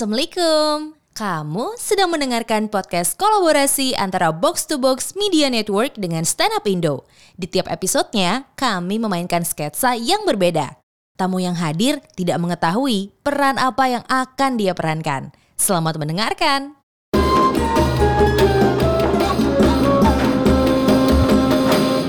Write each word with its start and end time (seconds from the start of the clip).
Assalamualaikum. 0.00 0.96
Kamu 1.12 1.76
sedang 1.76 2.08
mendengarkan 2.08 2.72
podcast 2.72 3.20
kolaborasi 3.20 3.92
antara 4.00 4.32
Box 4.32 4.64
to 4.64 4.80
Box 4.80 5.12
Media 5.12 5.52
Network 5.52 5.92
dengan 6.00 6.24
Stand 6.24 6.56
Up 6.56 6.64
Indo. 6.64 7.04
Di 7.36 7.44
tiap 7.44 7.68
episodenya, 7.68 8.48
kami 8.56 8.96
memainkan 8.96 9.44
sketsa 9.44 10.00
yang 10.00 10.24
berbeda. 10.24 10.80
Tamu 11.20 11.44
yang 11.44 11.52
hadir 11.52 12.00
tidak 12.16 12.40
mengetahui 12.40 13.12
peran 13.20 13.60
apa 13.60 14.00
yang 14.00 14.04
akan 14.08 14.56
dia 14.56 14.72
perankan. 14.72 15.36
Selamat 15.60 16.00
mendengarkan. 16.00 16.80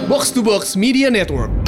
Box 0.07 0.31
to 0.31 0.39
Box 0.39 0.79
Media 0.79 1.11
Network. 1.11 1.60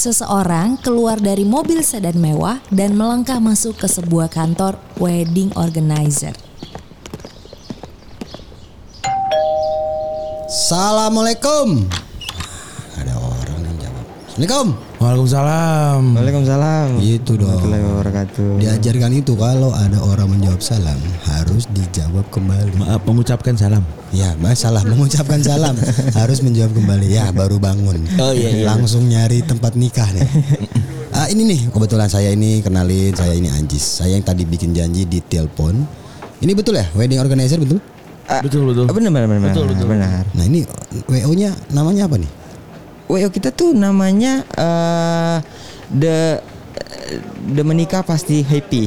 Seseorang 0.00 0.80
keluar 0.80 1.20
dari 1.20 1.44
mobil 1.44 1.84
sedan 1.84 2.16
mewah 2.24 2.56
dan 2.72 2.96
melangkah 2.96 3.36
masuk 3.36 3.76
ke 3.76 3.84
sebuah 3.84 4.32
kantor 4.32 4.80
wedding 4.96 5.52
organizer. 5.60 6.32
Assalamualaikum. 10.48 11.84
Ada 12.96 13.12
orang 13.12 13.60
yang 13.60 13.76
jawab. 13.76 14.04
Assalamualaikum. 14.24 14.89
Waalaikumsalam. 15.00 16.12
Waalaikumsalam. 16.12 17.00
Gitu 17.00 17.40
dong. 17.40 17.48
Warahmatullahi 17.48 17.84
wabarakatuh. 17.88 18.48
Diajarkan 18.60 19.12
itu 19.16 19.32
kalau 19.32 19.72
ada 19.72 19.96
orang 19.96 20.28
menjawab 20.36 20.60
salam 20.60 21.00
harus 21.24 21.64
dijawab 21.72 22.28
kembali. 22.28 22.76
Maaf 22.76 23.00
mengucapkan 23.08 23.56
salam. 23.56 23.80
Ya, 24.12 24.36
masalah 24.36 24.84
mengucapkan 24.84 25.40
salam 25.40 25.72
harus 26.20 26.44
menjawab 26.44 26.76
kembali. 26.76 27.16
Ya, 27.16 27.32
baru 27.32 27.56
bangun. 27.56 28.04
Oh, 28.20 28.36
iya, 28.36 28.60
iya. 28.60 28.68
Langsung 28.68 29.08
nyari 29.08 29.40
tempat 29.40 29.72
nikah 29.72 30.06
nih. 30.12 30.28
Ah, 31.10 31.26
ini 31.26 31.42
nih 31.42 31.74
kebetulan 31.74 32.06
saya 32.06 32.30
ini 32.30 32.62
kenalin 32.62 33.10
saya 33.18 33.34
ini 33.34 33.50
Anjis. 33.50 33.98
Saya 33.98 34.14
yang 34.14 34.22
tadi 34.22 34.46
bikin 34.46 34.70
janji 34.70 35.04
di 35.10 35.18
telepon. 35.18 35.82
Ini 36.38 36.54
betul 36.54 36.78
ya 36.78 36.86
wedding 36.94 37.18
organizer 37.18 37.58
betul? 37.58 37.82
betul 38.46 38.62
betul. 38.70 38.86
Ah, 38.86 38.94
benar 38.94 39.10
benar 39.10 39.26
benar. 39.26 39.50
Betul, 39.50 39.64
betul. 39.74 39.86
Benar. 39.90 40.22
Nah 40.38 40.44
ini 40.46 40.62
WO-nya 41.10 41.50
namanya 41.74 42.06
apa 42.06 42.14
nih? 42.14 42.30
WO 43.10 43.28
kita 43.28 43.50
tuh 43.50 43.74
namanya 43.74 44.46
eh 44.54 45.36
the 45.90 46.38
the 47.50 47.62
menikah 47.66 48.06
pasti 48.06 48.46
happy. 48.46 48.86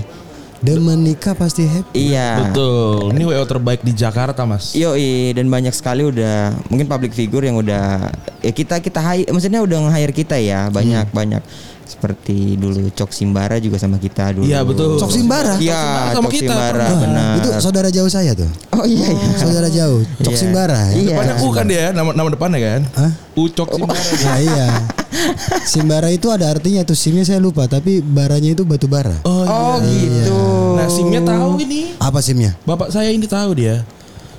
The 0.63 0.79
menikah 0.79 1.35
pasti 1.35 1.67
happy. 1.67 2.15
Iya. 2.15 2.47
Betul. 2.47 3.11
Ini 3.11 3.23
WO 3.27 3.43
terbaik 3.43 3.83
di 3.83 3.91
Jakarta, 3.91 4.47
Mas. 4.47 4.71
Yo 4.71 4.95
dan 5.35 5.51
banyak 5.51 5.75
sekali 5.75 6.07
udah 6.07 6.55
mungkin 6.71 6.87
public 6.87 7.11
figure 7.11 7.43
yang 7.43 7.59
udah 7.59 8.07
ya 8.39 8.51
kita 8.55 8.79
kita 8.79 9.03
hire 9.03 9.27
maksudnya 9.27 9.59
udah 9.59 9.91
nge-hire 9.91 10.15
kita 10.15 10.39
ya 10.39 10.71
banyak 10.71 11.11
Hmm. 11.11 11.15
banyak 11.15 11.43
seperti 11.83 12.55
dulu 12.55 12.89
Cok 12.89 13.09
Simbara 13.09 13.55
juga 13.57 13.75
sama 13.75 13.95
kita 13.95 14.31
dulu. 14.31 14.43
Iya, 14.43 14.61
betul. 14.61 14.95
Cok 14.95 15.11
Simbara? 15.11 15.53
Iya, 15.57 16.11
sama 16.11 16.25
Cok 16.25 16.31
kita, 16.31 16.43
Simbara 16.47 16.71
pernah. 16.73 16.99
benar. 16.99 17.33
Itu 17.37 17.49
saudara 17.59 17.89
jauh 17.89 18.07
saya 18.07 18.31
tuh. 18.33 18.49
Oh 18.71 18.83
iya 18.83 19.07
iya. 19.07 19.27
Saudara 19.35 19.67
jauh, 19.67 20.01
Cok 20.19 20.29
Iya. 20.29 20.39
Simbara 20.39 20.79
ya. 20.89 20.93
Iya. 20.93 21.09
Depannya 21.13 21.35
U 21.39 21.47
kan 21.49 21.65
dia, 21.65 21.83
nama 21.91 22.09
nama 22.11 22.27
depannya 22.27 22.59
kan? 22.59 22.81
Hah? 22.93 23.11
Ucok 23.33 23.67
Simbara. 23.71 24.01
Nah 24.23 24.37
iya. 24.47 24.67
Simbara 25.63 26.09
itu 26.09 26.27
ada 26.27 26.49
artinya 26.49 26.81
tuh 26.81 26.93
simnya 26.93 27.21
saya 27.21 27.37
lupa 27.37 27.65
tapi 27.65 27.99
baranya 27.99 28.51
itu 28.51 28.63
batu 28.63 28.85
bara. 28.85 29.13
Oh, 29.23 29.43
Oh 29.43 29.77
iya. 29.79 30.23
gitu. 30.25 30.39
Nah, 30.73 30.87
simnya 30.87 31.21
tahu 31.21 31.59
ini. 31.59 31.93
Apa 31.97 32.19
simnya? 32.19 32.57
Bapak 32.63 32.89
saya 32.89 33.07
ini 33.07 33.23
tahu 33.23 33.53
dia. 33.53 33.85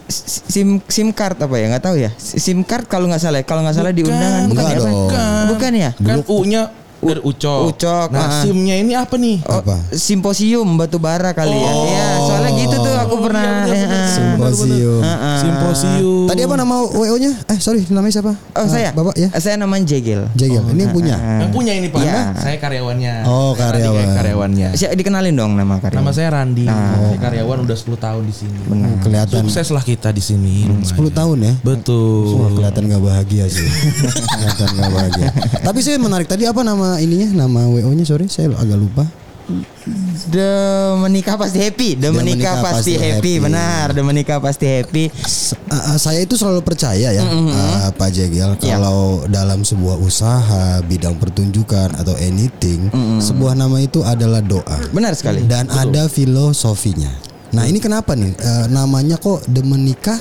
Sim 0.06 0.84
sim 0.84 1.08
card 1.10 1.40
apa 1.40 1.56
ya 1.56 1.64
nggak 1.66 1.80
tahu 1.82 1.96
ya 1.96 2.12
sim 2.20 2.60
card 2.60 2.84
kalau 2.84 3.08
nggak 3.08 3.18
salah 3.18 3.40
kalau 3.40 3.64
nggak 3.64 3.72
salah 3.72 3.88
di 3.88 4.04
Bukan. 4.04 4.12
undangan 4.12 4.42
bukan 4.46 4.64
ya 4.68 4.76
dong. 4.76 4.92
bukan 5.48 5.72
ya 5.72 5.90
Kan 5.96 6.18
U-nya 6.28 6.62
dari 7.06 7.20
Ucok. 7.20 7.60
Ucok, 7.70 8.08
Nah, 8.10 8.22
ah. 8.22 8.40
simnya 8.40 8.74
ini 8.74 8.92
apa 8.92 9.14
nih? 9.14 9.36
Oh, 9.44 9.60
Apa? 9.60 9.76
simposium 9.94 10.68
batu 10.74 10.96
bara 10.96 11.30
kali 11.30 11.52
ya 11.52 11.70
Oh. 11.70 11.84
ya 11.86 12.06
soalnya 12.20 12.50
gitu 12.56 12.76
tuh 12.78 12.94
aku 12.94 13.14
pernah 13.20 13.42
iya, 13.42 13.52
benar, 13.60 13.66
benar. 13.66 13.90
eh, 13.90 13.94
eh. 13.94 14.08
Simposium. 14.10 15.00
Heeh. 15.00 15.36
Simposium. 15.38 16.24
Tadi 16.26 16.40
apa 16.42 16.54
nama 16.54 16.74
WO-nya? 16.82 17.32
Eh 17.46 17.58
sorry 17.58 17.80
namanya 17.88 18.12
siapa? 18.14 18.32
oh 18.32 18.56
Ah, 18.56 18.66
saya 18.66 18.90
Bapak 18.90 19.14
ya. 19.14 19.28
Eh, 19.28 19.40
saya 19.40 19.56
namanya 19.56 19.84
Jegel 19.86 20.26
Jegel. 20.32 20.64
Ini 20.66 20.80
yang 20.80 20.92
punya. 20.92 21.16
Yang 21.40 21.50
punya 21.52 21.72
ini 21.72 21.88
Pak. 21.88 22.00
Iya. 22.00 22.20
Saya 22.34 22.56
karyawannya. 22.58 23.14
Oh, 23.24 23.52
Randi 23.52 23.80
karyawan. 23.80 24.06
karyawannya. 24.14 24.68
Siapa 24.74 24.94
dikenalin 24.94 25.34
dong 25.34 25.52
nama 25.54 25.76
karya 25.78 25.96
Nama 25.96 26.10
saya 26.10 26.28
Randi. 26.30 26.64
Saya 26.64 27.18
karyawan 27.20 27.58
udah 27.62 27.76
10 27.76 27.96
tahun 27.96 28.22
di 28.24 28.34
sini. 28.34 28.58
Hmm, 28.64 28.94
kelihatan 29.00 29.42
Sukses 29.44 29.68
lah 29.68 29.82
kita 29.82 30.08
di 30.10 30.20
sini. 30.20 30.54
lumayan. 30.64 30.86
10 30.86 31.10
tahun 31.10 31.38
ya. 31.40 31.54
Betul. 31.60 32.54
Kelihatan 32.54 32.82
gak 32.86 33.02
bahagia 33.02 33.44
sih. 33.46 33.66
kelihatan 34.32 34.68
gak 34.72 34.90
bahagia. 34.90 35.28
Tapi 35.60 35.78
saya 35.80 35.96
menarik 35.96 36.26
tadi 36.26 36.44
apa 36.44 36.60
nama 36.62 36.93
ininya? 36.96 37.44
Nama 37.44 37.60
WO-nya 37.66 38.02
sorry 38.02 38.26
saya 38.26 38.50
agak 38.50 38.76
lupa. 38.76 39.04
The 40.24 40.52
menikah 40.96 41.36
pasti 41.36 41.60
happy 41.60 41.92
The, 41.94 42.08
menikah, 42.08 42.64
pasti, 42.64 42.96
happy. 42.96 43.36
benar 43.36 43.92
The 43.92 44.00
menikah 44.00 44.40
pasti 44.40 44.64
happy 44.64 45.12
S- 45.20 45.52
uh, 45.68 46.00
saya 46.00 46.24
itu 46.24 46.32
selalu 46.32 46.64
percaya 46.64 47.12
ya 47.12 47.20
uh, 47.20 47.92
Pak 47.92 48.08
Jegel 48.08 48.56
Iya. 48.56 48.80
kalau 48.80 49.28
dalam 49.28 49.60
sebuah 49.60 50.00
usaha 50.00 50.80
bidang 50.80 51.20
pertunjukan 51.20 51.92
atau 51.92 52.16
anything 52.16 52.88
sebuah 53.20 53.52
nama 53.52 53.76
itu 53.78 54.00
adalah 54.00 54.40
doa 54.40 54.80
benar 54.90 55.12
sekali 55.12 55.44
dan 55.44 55.68
ada 55.68 56.08
filosofinya. 56.08 57.12
Nah 57.54 57.64
ini 57.70 57.78
kenapa 57.78 58.18
nih 58.18 58.34
Uh, 58.34 58.66
namanya 58.66 59.16
kok 59.16 59.46
the 59.46 59.62
menikah 59.62 60.18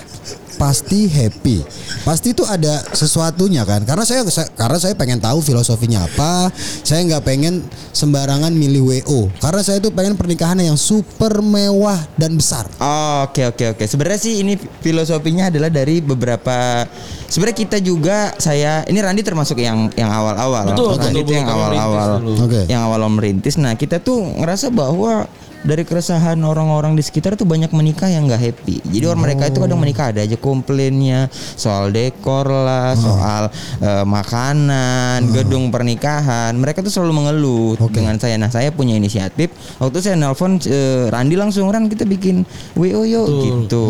pasti 0.53 1.09
happy 1.09 1.65
pasti 2.05 2.31
itu 2.31 2.45
ada 2.45 2.77
sesuatunya 2.93 3.65
kan 3.65 3.81
karena 3.83 4.05
saya, 4.05 4.21
saya 4.29 4.47
karena 4.53 4.77
saya 4.77 4.93
pengen 4.93 5.17
tahu 5.17 5.41
filosofinya 5.41 6.05
apa 6.05 6.53
saya 6.85 7.01
nggak 7.09 7.25
pengen 7.25 7.65
sembarangan 7.89 8.53
milih 8.53 8.85
wo 8.85 9.33
karena 9.41 9.61
saya 9.65 9.81
tuh 9.81 9.89
pengen 9.91 10.13
pernikahan 10.13 10.61
yang 10.61 10.77
super 10.77 11.41
mewah 11.41 11.97
dan 12.15 12.37
besar 12.37 12.69
Oh, 12.77 13.13
Oke 13.23 13.47
oke 13.47 13.65
oke. 13.73 13.83
Sebenarnya 13.87 14.19
sih 14.19 14.43
ini 14.43 14.59
filosofinya 14.59 15.47
adalah 15.47 15.71
dari 15.71 16.03
beberapa. 16.03 16.83
Sebenarnya 17.31 17.57
kita 17.65 17.77
juga 17.79 18.35
saya 18.35 18.83
ini 18.85 18.99
Randi 18.99 19.23
termasuk 19.23 19.57
yang 19.63 19.89
yang 19.95 20.11
awal-awal. 20.11 20.75
Betul, 20.75 20.99
Randi 20.99 21.23
betul, 21.23 21.23
itu 21.23 21.31
yang 21.33 21.47
betul. 21.47 21.57
awal-awal. 21.57 22.07
Merintis 22.11 22.21
dulu. 22.21 22.45
Oke. 22.45 22.61
Yang 22.67 22.81
awal 22.83 23.01
merintis. 23.09 23.55
Nah 23.57 23.73
kita 23.79 23.97
tuh 24.03 24.19
ngerasa 24.21 24.69
bahwa 24.69 25.25
dari 25.63 25.87
keresahan 25.87 26.35
orang-orang 26.43 26.93
di 26.93 27.03
sekitar 27.03 27.39
tuh 27.39 27.47
banyak 27.47 27.71
menikah 27.71 28.11
yang 28.11 28.27
nggak 28.27 28.41
happy. 28.51 28.83
Jadi 28.83 29.03
orang 29.07 29.23
mereka 29.23 29.47
itu 29.47 29.63
kadang 29.63 29.79
menikah 29.79 30.11
ada 30.11 30.19
aja 30.21 30.35
komplainnya 30.35 31.31
soal 31.33 31.87
dekor 31.89 32.51
lah, 32.51 32.91
soal 32.99 33.47
eh, 33.79 34.03
makanan, 34.03 35.31
gedung 35.31 35.71
pernikahan. 35.71 36.51
Mereka 36.53 36.83
tuh 36.83 36.91
selalu 36.91 37.23
mengeluh 37.23 37.79
dengan 37.89 38.19
saya. 38.19 38.35
Nah 38.35 38.51
saya 38.51 38.75
punya 38.75 38.99
inisiatif. 38.99 39.55
Waktu 39.79 39.97
saya 40.03 40.15
nelpon 40.19 40.59
eh, 40.67 41.07
Randi 41.07 41.39
langsung 41.39 41.71
Ran 41.71 41.87
kita 41.87 42.03
bikin 42.03 42.43
WO 42.75 43.07
yuk 43.07 43.27
gitu. 43.27 43.85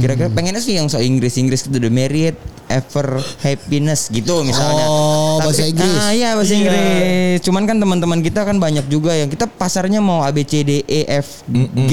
Kira-kira 0.00 0.28
pengennya 0.28 0.60
sih 0.60 0.76
yang 0.76 0.88
so 0.88 1.00
Inggris 1.00 1.36
Inggris 1.40 1.68
itu 1.68 1.76
the 1.80 1.92
married 1.92 2.36
ever 2.70 3.18
happiness 3.42 4.06
gitu 4.08 4.46
misalnya. 4.46 4.86
Oh, 4.86 5.42
bahasa 5.42 5.66
Inggris. 5.66 5.98
Ah, 5.98 6.14
iya 6.14 6.38
bahasa 6.38 6.54
Iya. 6.54 6.58
Inggris. 6.62 7.36
Cuman 7.42 7.66
kan 7.66 7.76
teman-teman 7.82 8.22
kita 8.22 8.46
kan 8.46 8.56
banyak 8.56 8.86
juga 8.86 9.12
yang 9.12 9.26
kita 9.26 9.50
pasarnya 9.50 9.98
mau 9.98 10.22
A 10.22 10.30
B 10.30 10.46
C 10.50 10.60
D 10.60 10.82
E 10.82 11.00
F 11.06 11.46
G 11.86 11.92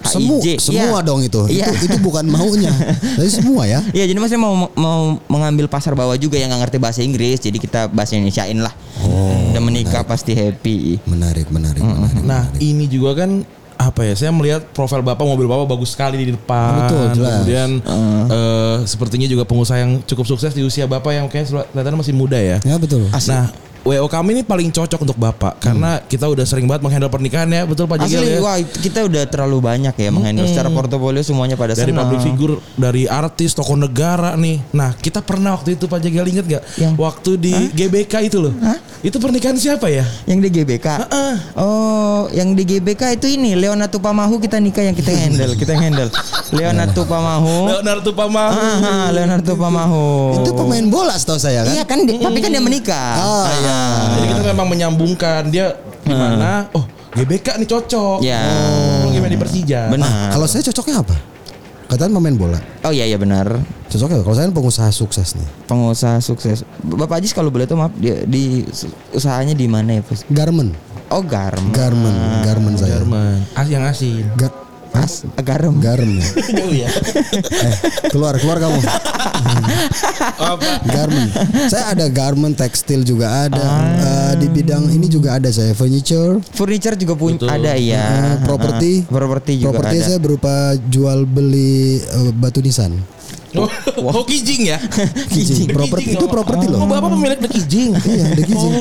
H 0.00 0.14
I 0.14 0.26
J. 0.38 0.46
semua 0.56 0.78
Iya. 0.94 1.00
dong 1.02 1.20
itu. 1.20 1.40
Iya. 1.50 1.66
itu 1.68 1.84
itu 1.86 1.98
bukan 1.98 2.22
maunya 2.24 2.70
tapi 3.18 3.26
semua 3.26 3.66
ya 3.66 3.82
Iya 3.90 4.04
jadi 4.06 4.16
maksudnya 4.16 4.40
mau 4.40 4.54
mau 4.72 4.98
mengambil 5.26 5.66
pasar 5.66 5.92
bawah 5.92 6.14
juga 6.14 6.38
yang 6.38 6.48
nggak 6.48 6.62
ngerti 6.64 6.78
bahasa 6.78 7.00
Inggris 7.00 7.36
jadi 7.38 7.56
kita 7.56 7.80
bahasa 7.88 8.14
Indonesiain 8.14 8.56
lah. 8.56 8.70
Oh, 9.02 9.50
Dan 9.50 9.60
menikah 9.60 10.00
pasti 10.02 10.32
happy. 10.32 11.02
menarik 11.04 11.50
menarik 11.50 11.82
menarik 11.82 12.22
Nah 12.22 12.46
ini 12.56 12.86
juga 12.86 13.18
kan 13.18 13.42
apa 13.74 14.00
ya? 14.00 14.14
Saya 14.14 14.30
melihat 14.30 14.70
profil 14.70 15.02
bapak 15.02 15.20
mobil 15.20 15.44
bapak 15.44 15.66
bagus 15.68 15.92
sekali 15.92 16.14
di 16.16 16.30
depan. 16.30 16.86
Betul, 16.86 17.04
jelas. 17.12 17.42
Kemudian 17.42 17.70
eh, 18.30 18.76
sepertinya 18.86 19.26
juga 19.26 19.42
pengusaha 19.42 19.76
yang 19.76 19.98
cukup 20.00 20.24
sukses 20.24 20.54
di 20.54 20.62
usia 20.62 20.86
bapak 20.86 21.10
yang 21.12 21.26
kayak 21.26 21.50
kelihatan 21.50 21.94
masih 21.94 22.14
muda 22.14 22.38
ya. 22.38 22.62
ya 22.62 22.76
betul 22.76 23.10
Nah 23.10 23.50
WO 23.84 24.08
kami 24.08 24.32
ini 24.32 24.42
paling 24.42 24.72
cocok 24.72 24.96
untuk 24.96 25.20
Bapak 25.20 25.60
karena 25.60 26.00
kita 26.00 26.24
udah 26.24 26.48
sering 26.48 26.64
banget 26.64 26.88
menghandle 26.88 27.12
pernikahan 27.12 27.44
ya, 27.46 27.68
betul 27.68 27.84
Pak 27.84 28.00
Jegel 28.00 28.24
Asli, 28.24 28.32
ya? 28.32 28.40
wah 28.40 28.56
kita 28.56 29.04
udah 29.04 29.22
terlalu 29.28 29.60
banyak 29.60 29.92
ya 29.92 30.08
menghandle 30.08 30.48
secara 30.48 30.72
portofolio 30.72 31.20
semuanya 31.20 31.52
pada 31.52 31.76
dari 31.76 31.92
senang. 31.92 32.08
public 32.08 32.20
figure, 32.24 32.54
dari 32.80 33.04
artis, 33.04 33.52
tokoh 33.52 33.76
negara 33.76 34.40
nih. 34.40 34.64
Nah, 34.72 34.96
kita 34.96 35.20
pernah 35.20 35.52
waktu 35.52 35.76
itu 35.76 35.84
Pak 35.84 36.00
Jegel 36.00 36.24
inget 36.32 36.48
gak? 36.48 36.64
Yang- 36.80 36.96
Waktu 36.96 37.30
di 37.36 37.52
GBK 37.76 38.14
itu 38.24 38.40
loh. 38.40 38.56
Itu 39.04 39.20
pernikahan 39.20 39.60
siapa 39.60 39.92
ya? 39.92 40.08
Yang 40.24 40.38
di 40.40 40.50
GBK. 40.56 40.86
Oh, 41.60 42.24
yang 42.32 42.56
di 42.56 42.64
GBK 42.64 43.20
itu 43.20 43.28
ini 43.28 43.52
Leonardo 43.52 44.00
Pamahu 44.00 44.40
kita 44.40 44.56
nikah 44.56 44.80
yang 44.80 44.96
kita 44.96 45.12
handle, 45.12 45.52
kita 45.52 45.76
handle. 45.76 46.08
Leonardo 46.52 47.02
Pamahu. 47.04 47.56
Leonardo 47.70 48.10
Pamahu. 48.12 48.52
Ah, 48.52 48.76
ah, 48.82 49.06
Leonardo 49.08 49.52
Pamahu. 49.54 50.04
Itu 50.42 50.50
pemain 50.52 50.84
bola 50.84 51.14
setahu 51.14 51.38
saya 51.38 51.64
kan? 51.64 51.72
Iya 51.72 51.84
kan, 51.86 51.98
di- 52.02 52.20
tapi 52.20 52.38
kan 52.38 52.50
dia 52.52 52.60
menikah. 52.60 53.14
Oh 53.16 53.46
iya. 53.48 53.80
Jadi 54.12 54.26
kita 54.28 54.42
memang 54.52 54.66
menyambungkan 54.68 55.48
dia 55.48 55.72
gimana? 56.02 56.68
Oh, 56.72 56.84
GBK 57.14 57.56
nih 57.56 57.68
cocok. 57.70 58.18
Ya. 58.20 58.42
Oh, 59.06 59.08
gimana 59.08 59.30
di 59.30 59.40
Persija? 59.40 59.88
Benar. 59.88 60.34
Kalau 60.34 60.44
saya 60.44 60.60
cocoknya 60.66 61.00
apa? 61.00 61.16
Katanya 61.84 62.16
pemain 62.16 62.34
bola. 62.34 62.58
Oh 62.82 62.92
iya 62.92 63.04
iya 63.04 63.16
benar. 63.16 63.48
Cocoknya 63.86 64.20
kalau 64.20 64.34
saya 64.34 64.48
kan 64.48 64.54
pengusaha 64.56 64.90
sukses 64.90 65.36
nih. 65.36 65.48
Pengusaha 65.64 66.18
sukses. 66.18 66.64
Bapak 66.82 67.22
Ajis 67.22 67.30
kalau 67.30 67.48
boleh 67.48 67.64
tuh 67.64 67.76
maaf 67.76 67.92
dia 67.94 68.24
di 68.24 68.64
usahanya 69.12 69.52
di 69.52 69.64
mana 69.64 69.96
ya, 69.96 70.02
Bos? 70.02 70.24
Garmen. 70.26 70.72
Oh, 71.12 71.20
Garmen. 71.20 71.70
Garmen, 71.70 72.16
garmen 72.42 72.74
saya. 72.74 72.98
Jerman. 72.98 73.44
As 73.54 73.68
yang 73.68 73.84
asin. 73.84 74.24
As 74.94 75.26
Garam. 75.42 75.82
Garmen. 75.82 76.22
Jauh 76.54 76.70
ya. 76.70 76.86
Eh, 76.86 77.74
keluar 78.08 78.38
keluar 78.38 78.62
kamu. 78.62 78.78
Garmen. 80.86 81.28
Saya 81.66 81.92
ada 81.92 82.06
garment 82.08 82.54
tekstil 82.54 83.02
juga 83.02 83.50
ada. 83.50 83.66
Eh, 83.98 84.32
di 84.38 84.46
bidang 84.48 84.86
ini 84.88 85.06
juga 85.06 85.36
ada 85.36 85.50
saya 85.50 85.74
furniture, 85.74 86.38
Furniture 86.54 86.94
juga 86.94 87.14
punya 87.14 87.42
Betul. 87.42 87.50
ada 87.50 87.72
ya. 87.74 88.04
eh, 88.06 88.36
properti. 88.42 88.92
Properti 89.04 89.52
juga 89.58 89.66
Properti 89.74 89.96
ada. 89.98 90.06
saya 90.06 90.18
berupa 90.18 90.54
jual 90.86 91.26
beli 91.26 91.98
eh, 91.98 92.30
batu 92.32 92.62
nisan. 92.62 92.94
Oh, 93.54 93.68
oh 94.02 94.24
kijing 94.26 94.66
ya? 94.66 94.78
Kijing. 95.34 95.70
Properti 95.70 96.18
itu 96.18 96.26
oh. 96.26 96.30
properti 96.30 96.66
Oh, 96.66 96.74
loh. 96.74 96.90
Bapak 96.90 97.08
pemilik 97.14 97.38
The 97.38 97.50
Kijing. 97.50 97.92
Iya, 98.14 98.24
ada 98.30 98.42
kijing. 98.46 98.74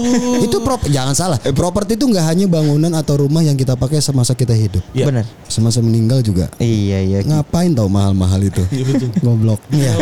Itu 0.45 0.57
prop 0.61 0.81
jangan 0.89 1.15
salah. 1.15 1.37
Properti 1.41 1.95
itu 1.97 2.05
nggak 2.05 2.25
hanya 2.25 2.45
bangunan 2.45 2.91
atau 2.93 3.25
rumah 3.25 3.41
yang 3.41 3.57
kita 3.57 3.73
pakai 3.73 4.01
semasa 4.01 4.33
kita 4.37 4.53
hidup. 4.53 4.83
Iya. 4.93 5.09
Benar. 5.09 5.25
Semasa 5.49 5.79
meninggal 5.81 6.21
juga. 6.21 6.49
Iya 6.57 6.99
iya. 7.01 7.17
Ngapain 7.23 7.73
tahu 7.73 7.89
mahal-mahal 7.89 8.41
itu? 8.45 8.61
Goblok. 9.25 9.61
Iya. 9.73 9.93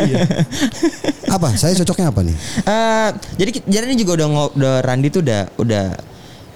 apa? 1.31 1.55
Saya 1.55 1.75
cocoknya 1.83 2.11
apa 2.11 2.21
nih? 2.27 2.35
Eh, 2.65 3.09
jadi 3.39 3.51
jadi 3.67 3.83
ini 3.91 3.97
juga 3.99 4.19
udah 4.19 4.27
udah 4.55 4.73
Randi 4.83 5.07
tuh 5.11 5.21
udah 5.23 5.41
udah 5.59 5.85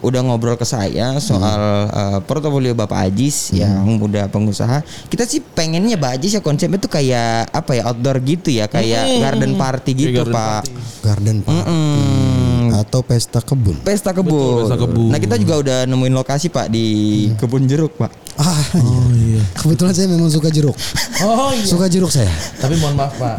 udah 0.06 0.22
ngobrol 0.22 0.54
ke 0.54 0.64
saya 0.64 1.18
soal 1.18 1.62
eh, 1.90 2.20
portofolio 2.24 2.72
Bapak 2.72 3.10
Ajis 3.10 3.50
yang 3.52 3.98
udah 3.98 4.30
pengusaha. 4.30 4.86
Kita 5.10 5.26
sih 5.26 5.42
pengennya 5.42 5.98
Bapak 5.98 6.22
Ajis 6.22 6.38
ya 6.38 6.42
konsepnya 6.42 6.78
tuh 6.78 6.94
kayak 6.94 7.50
apa 7.50 7.72
ya 7.74 7.90
outdoor 7.90 8.22
gitu 8.22 8.54
ya, 8.54 8.70
kayak 8.70 9.20
garden 9.20 9.58
party 9.58 9.92
gitu, 9.92 10.22
garden 10.22 10.32
Pak. 10.32 10.46
party. 10.62 10.72
Garden 11.02 11.38
party 11.42 11.64
Mm. 11.66 12.82
atau 12.82 13.02
pesta 13.02 13.40
kebun. 13.40 13.78
Pesta 13.82 14.10
kebun. 14.10 14.34
Betul, 14.34 14.58
pesta 14.66 14.78
kebun. 14.78 15.10
Nah, 15.14 15.20
kita 15.22 15.36
juga 15.38 15.54
udah 15.62 15.78
nemuin 15.86 16.14
lokasi, 16.14 16.50
Pak, 16.50 16.68
di 16.68 16.86
kebun 17.38 17.70
jeruk, 17.70 17.94
Pak. 17.96 18.12
Ah, 18.36 18.65
iya. 18.78 19.42
Kebetulan 19.54 19.92
saya 19.92 20.08
memang 20.08 20.28
suka 20.28 20.48
jeruk. 20.48 20.76
Oh 21.22 21.52
iya. 21.52 21.64
Suka 21.64 21.86
jeruk 21.86 22.10
saya. 22.10 22.32
Tapi 22.56 22.76
mohon 22.76 22.96
maaf 22.96 23.14
Pak. 23.14 23.38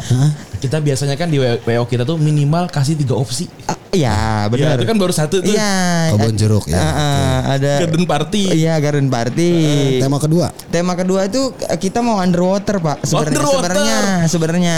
Kita 0.56 0.80
biasanya 0.80 1.14
kan 1.14 1.28
di 1.28 1.36
WO 1.38 1.84
kita 1.84 2.02
tuh 2.02 2.16
minimal 2.16 2.66
kasih 2.66 2.94
tiga 2.94 3.12
opsi. 3.12 3.44
Ah, 3.66 3.76
iya, 3.90 4.16
Ya, 4.42 4.48
benar. 4.48 4.76
itu 4.76 4.84
kan 4.84 4.96
baru 4.96 5.12
satu 5.12 5.38
tuh. 5.38 5.52
Iya. 5.52 5.76
Kebun 6.10 6.34
jeruk 6.34 6.64
ya. 6.66 6.76
Ah, 6.76 6.88
ah, 6.88 7.36
ada 7.54 7.72
Garden 7.78 8.04
party. 8.04 8.42
Iya, 8.56 8.74
garden 8.78 9.06
party. 9.06 9.50
Tema 9.98 10.16
kedua. 10.16 10.46
Tema 10.66 10.92
kedua 10.94 11.24
itu 11.24 11.40
eh, 11.62 11.76
kita 11.76 12.00
mau 12.00 12.16
underwater 12.16 12.76
pak 12.78 13.00
sebenarnya 13.02 13.36
Underwater. 13.36 13.70
sebenarnya 13.72 13.98
sebenarnya 14.26 14.76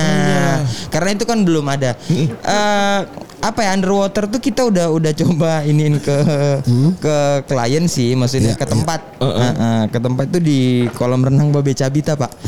karena 0.89 1.09
itu 1.13 1.25
kan 1.25 1.39
belum 1.41 1.67
ada 1.67 1.95
Eh, 2.09 3.01
apa 3.39 3.61
ya 3.61 3.71
underwater 3.73 4.27
tuh 4.27 4.39
kita 4.39 4.67
udah 4.67 4.91
udah 4.91 5.13
coba 5.17 5.63
iniin 5.63 5.99
ke 5.99 6.17
ke 6.99 7.17
klien 7.45 7.87
sih 7.87 8.13
maksudnya 8.13 8.53
Iya, 8.53 8.59
ke 8.59 8.67
tempat 8.67 9.01
Eh, 9.19 9.27
eh, 9.31 9.83
ke 9.89 9.99
tempat 9.99 10.25
itu 10.29 10.39
di 10.49 10.59
kolam 10.91 11.21
renang 11.21 11.53
Babe 11.53 11.73
Cabita 11.73 12.13
pak 12.15 12.33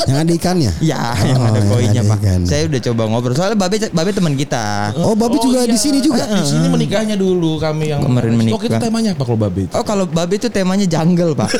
Yang 0.00 0.18
ada 0.18 0.32
ikannya. 0.32 0.72
ya 0.80 0.96
Oh, 1.12 1.22
yang 1.22 1.38
ada 1.40 1.54
yang 1.54 1.68
koinnya 1.68 2.00
ada 2.00 2.10
pak 2.10 2.18
ikan. 2.20 2.40
saya 2.44 2.62
udah 2.66 2.80
coba 2.82 3.02
ngobrol 3.06 3.34
soalnya 3.34 3.58
Babe 3.58 3.76
Babe 3.90 4.10
teman 4.10 4.34
kita 4.34 4.94
Oh, 4.96 5.14
Babi 5.14 5.36
juga 5.38 5.62
di 5.64 5.76
sini 5.76 5.98
juga. 5.98 6.22
Di 6.24 6.46
sini 6.46 6.66
menikahnya 6.66 7.14
dulu 7.14 7.58
kami 7.58 7.90
yang 7.90 8.00
Kemarin 8.00 8.32
menikah. 8.32 8.54
Oh, 8.54 8.60
kita 8.60 8.78
temanya 8.78 9.12
apa 9.12 9.22
kalau 9.24 9.38
babe 9.38 9.60
itu? 9.60 9.72
Oh 9.72 9.82
kalau 9.82 10.04
Babe 10.06 10.34
itu 10.34 10.46
temanya 10.48 10.86
jungle 10.86 11.34
pak 11.34 11.50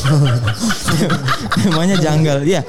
temanya 1.60 1.96
jungle 1.96 2.40
Iya 2.42 2.60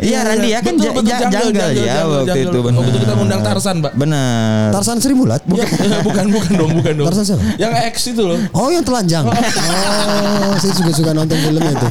Iya 0.00 0.18
Randi 0.22 0.48
ya 0.50 0.60
kan 0.60 0.74
Betul, 0.74 0.92
betul, 0.92 1.04
jungle, 1.06 1.30
jungle, 1.30 1.52
jungle, 1.54 1.72
ya 1.74 1.94
jungle, 1.94 2.12
waktu 2.14 2.28
jungle. 2.28 2.44
itu 2.44 2.54
Oh, 2.54 2.62
benar 2.62 2.80
betul 2.82 3.00
kita 3.00 3.14
ngundang 3.14 3.40
Tarsan, 3.42 3.76
Pak. 3.78 3.92
Benar 3.94 4.68
Tarsan 4.70 4.96
Sri 4.98 5.14
Mulat. 5.14 5.42
Ya, 5.46 5.66
bukan 6.02 6.26
bukan 6.30 6.52
dong, 6.54 6.70
bukan 6.74 6.92
dong. 6.94 7.06
Tarzan 7.06 7.24
siapa? 7.26 7.42
Yang 7.56 7.72
X 7.90 7.96
itu 8.10 8.22
loh. 8.22 8.38
Oh 8.52 8.68
yang 8.68 8.82
telanjang. 8.82 9.24
Oh, 9.24 10.52
saya 10.64 10.72
juga 10.74 10.92
suka 10.94 11.12
nonton 11.12 11.36
filmnya 11.36 11.70
itu. 11.70 11.88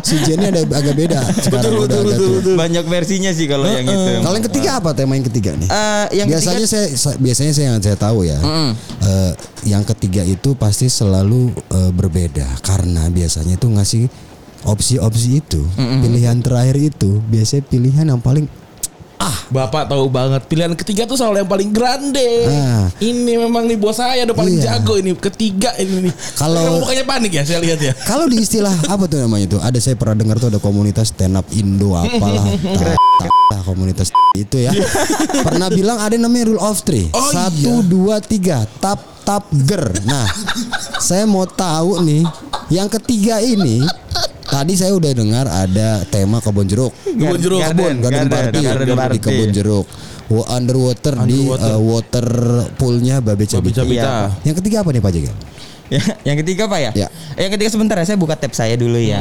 Si 0.00 0.16
Jenny 0.22 0.48
ada 0.48 0.60
agak 0.62 0.94
beda 0.94 1.20
sekarang 1.40 1.76
udah 1.78 1.96
agak 1.98 2.16
tua. 2.16 2.56
Banyak 2.56 2.84
versinya 2.86 3.30
sih 3.30 3.44
kalau 3.44 3.64
yang 3.64 3.84
itu. 3.84 4.10
Kalau 4.18 4.32
yang 4.34 4.46
ketiga 4.46 4.70
apa 4.76 4.90
tema 4.92 5.12
yang 5.12 5.26
ketiga 5.26 5.50
nih? 5.54 5.66
Eh, 5.66 6.06
yang 6.14 6.26
biasanya 6.26 6.56
ketiga, 6.58 6.70
saya 6.70 6.86
sa- 6.90 7.16
biasanya 7.16 7.52
saya 7.52 7.66
yang 7.66 7.78
saya 7.78 7.96
tahu 7.96 8.18
ya. 8.22 8.38
eh, 8.38 9.32
yang 9.66 9.84
ketiga 9.86 10.22
itu 10.22 10.52
pasti 10.54 10.86
selalu 10.86 11.48
eh, 11.52 11.90
berbeda 11.90 12.48
karena 12.60 13.08
biasanya 13.08 13.56
itu 13.56 13.66
ngasih 13.66 14.04
opsi-opsi 14.62 15.40
itu. 15.40 15.60
Pilihan 15.76 16.36
terakhir 16.38 16.76
itu 16.78 17.20
biasanya 17.22 17.64
pilihan 17.66 18.04
yang 18.06 18.20
paling 18.20 18.44
Bapak 19.50 19.84
tahu 19.84 20.06
banget 20.06 20.46
pilihan 20.46 20.72
ketiga 20.72 21.04
tuh 21.04 21.18
selalu 21.18 21.42
yang 21.42 21.50
paling 21.50 21.70
grande. 21.70 22.30
Ah. 22.46 22.86
Ini 22.96 23.36
memang 23.36 23.66
nih 23.66 23.74
bos 23.74 23.98
saya 23.98 24.22
udah 24.22 24.32
paling 24.32 24.56
Iya. 24.56 24.78
jago 24.78 24.94
ini 24.94 25.10
ketiga 25.12 25.74
ini 25.76 26.06
nih. 26.06 26.14
Kalau- 26.34 26.80
bukannya 26.80 27.04
panik 27.04 27.32
ya 27.34 27.42
saya 27.42 27.58
lihat 27.58 27.78
ya. 27.78 27.92
kalau 28.04 28.24
di 28.24 28.38
istilah 28.38 28.70
apa 28.94 29.04
tuh 29.04 29.18
namanya 29.18 29.44
itu? 29.46 29.58
Ada 29.58 29.78
saya 29.80 29.98
pernah 29.98 30.16
dengar 30.16 30.38
tuh 30.38 30.48
ada 30.48 30.58
komunitas 30.58 31.10
stand 31.10 31.34
up 31.34 31.44
Indo 31.50 31.92
apalah. 31.92 32.46
Ta- 33.18 33.28
ta- 33.50 33.64
komunitas 33.66 34.08
itu 34.32 34.56
ya. 34.56 34.70
pernah 35.46 35.66
bilang 35.68 35.98
ada 35.98 36.14
namanya 36.14 36.46
rule 36.48 36.62
of 36.62 36.78
three. 36.80 37.10
Oh, 37.10 37.28
Satu, 37.28 37.82
dua, 37.82 38.22
tiga. 38.22 38.62
Tap, 38.78 39.02
tap, 39.20 39.50
ger. 39.66 39.90
Nah, 40.02 40.30
saya 40.96 41.26
mau 41.26 41.42
tahu 41.44 42.00
nih, 42.00 42.22
yang 42.70 42.86
ketiga 42.88 43.42
ini. 43.42 43.82
Tadi 44.50 44.74
saya 44.74 44.92
udah 44.92 45.12
dengar 45.14 45.46
ada 45.46 46.02
tema 46.10 46.42
kebun 46.42 46.66
jeruk. 46.66 46.90
Kebun 47.06 47.38
jeruk. 47.38 47.60
Kebun, 47.62 47.94
garden, 48.02 48.26
garden, 48.26 48.28
party, 48.28 48.58
garden 48.60 48.86
di 48.86 48.94
party. 48.98 49.18
kebun 49.22 49.48
jeruk. 49.54 49.86
Wa- 50.26 50.46
Underwater, 50.52 51.14
di 51.24 51.38
Underwater. 51.42 51.70
uh, 51.70 51.80
water 51.80 52.26
poolnya 52.74 53.18
Babe 53.18 53.46
Babi 53.46 53.46
Cabita. 53.46 53.82
Iya. 53.82 54.30
Yang 54.42 54.56
ketiga 54.62 54.82
apa 54.82 54.90
nih 54.90 55.02
Pak 55.02 55.12
Jega? 55.14 55.32
Ya, 55.90 55.98
yang 56.22 56.38
ketiga 56.38 56.70
apa 56.70 56.78
ya? 56.78 56.90
Ya. 56.94 57.08
Yang 57.34 57.58
ketiga 57.58 57.70
sebentar 57.74 57.98
ya, 57.98 58.06
saya 58.06 58.14
buka 58.14 58.38
tab 58.38 58.54
saya 58.54 58.78
dulu 58.78 58.94
ya. 58.94 59.18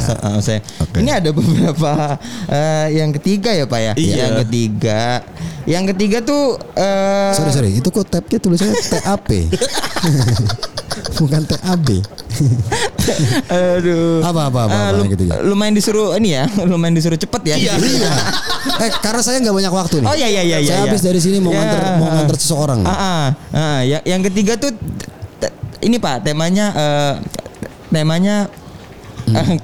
So- 0.00 0.16
uh, 0.16 0.40
saya. 0.40 0.64
Ini 0.96 1.20
ada 1.20 1.28
beberapa 1.36 2.16
eh, 2.48 2.96
yang 2.96 3.12
ketiga 3.20 3.52
ya 3.52 3.68
pak 3.68 3.80
ya. 3.80 3.92
Iya. 3.92 4.16
Yang 4.16 4.32
ketiga, 4.48 5.20
yang 5.68 5.84
ketiga 5.92 6.24
tuh. 6.24 6.56
eh, 6.72 7.32
Sorry 7.36 7.52
sorry, 7.52 7.70
itu 7.76 7.88
kok 7.92 8.08
tabnya 8.08 8.40
tulisannya 8.40 8.72
TAP, 8.72 9.28
bukan 11.14 11.42
TAB. 11.44 11.88
Aduh. 13.46 14.20
Apa 14.20 14.50
apa 14.50 14.60
apa, 14.66 14.74
Eh, 14.74 14.82
apa 14.90 14.98
yang 14.98 15.12
ketiga? 15.14 15.32
lumayan 15.40 15.72
disuruh 15.72 16.18
ini 16.18 16.34
ya, 16.34 16.44
lumayan 16.70 16.94
disuruh 16.94 17.14
cepet 17.14 17.42
ya. 17.46 17.56
Iya. 17.56 17.72
Iya. 17.86 18.12
Eh 18.82 18.90
karena 18.98 19.22
saya 19.22 19.38
nggak 19.38 19.54
banyak 19.54 19.72
waktu 19.72 19.94
nih. 20.02 20.08
Oh 20.10 20.16
iya 20.16 20.28
iya 20.28 20.42
iya. 20.42 20.56
Saya 20.58 20.76
iya. 20.76 20.84
habis 20.90 21.00
dari 21.00 21.20
sini 21.22 21.38
mau 21.38 21.54
Ya. 21.54 21.62
nganter 21.62 21.80
mau 21.96 22.08
nganter 22.10 22.36
seseorang. 22.36 22.80
Ah, 22.82 22.90
ah, 22.90 23.24
ah. 23.54 23.78
yang 23.80 24.02
yang 24.02 24.20
ketiga 24.26 24.58
tuh 24.58 24.74
ini 25.78 25.96
pak 25.96 26.24
temanya 26.24 26.66
eh, 26.74 27.12
temanya 27.88 28.50
Hmm. 29.26 29.34
eh, 29.34 29.58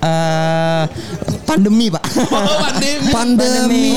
eh, 0.00 0.84
pandemi 1.44 1.88
pak. 1.88 2.00
Oh, 2.16 2.64
pandemi. 2.64 3.08
Pandemi. 3.12 3.88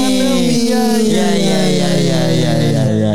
Iya 0.68 0.86
iya 1.00 1.28
iya 1.32 1.60
iya 1.66 1.90
iya 1.96 2.22
iya 2.30 2.52
iya 2.52 2.65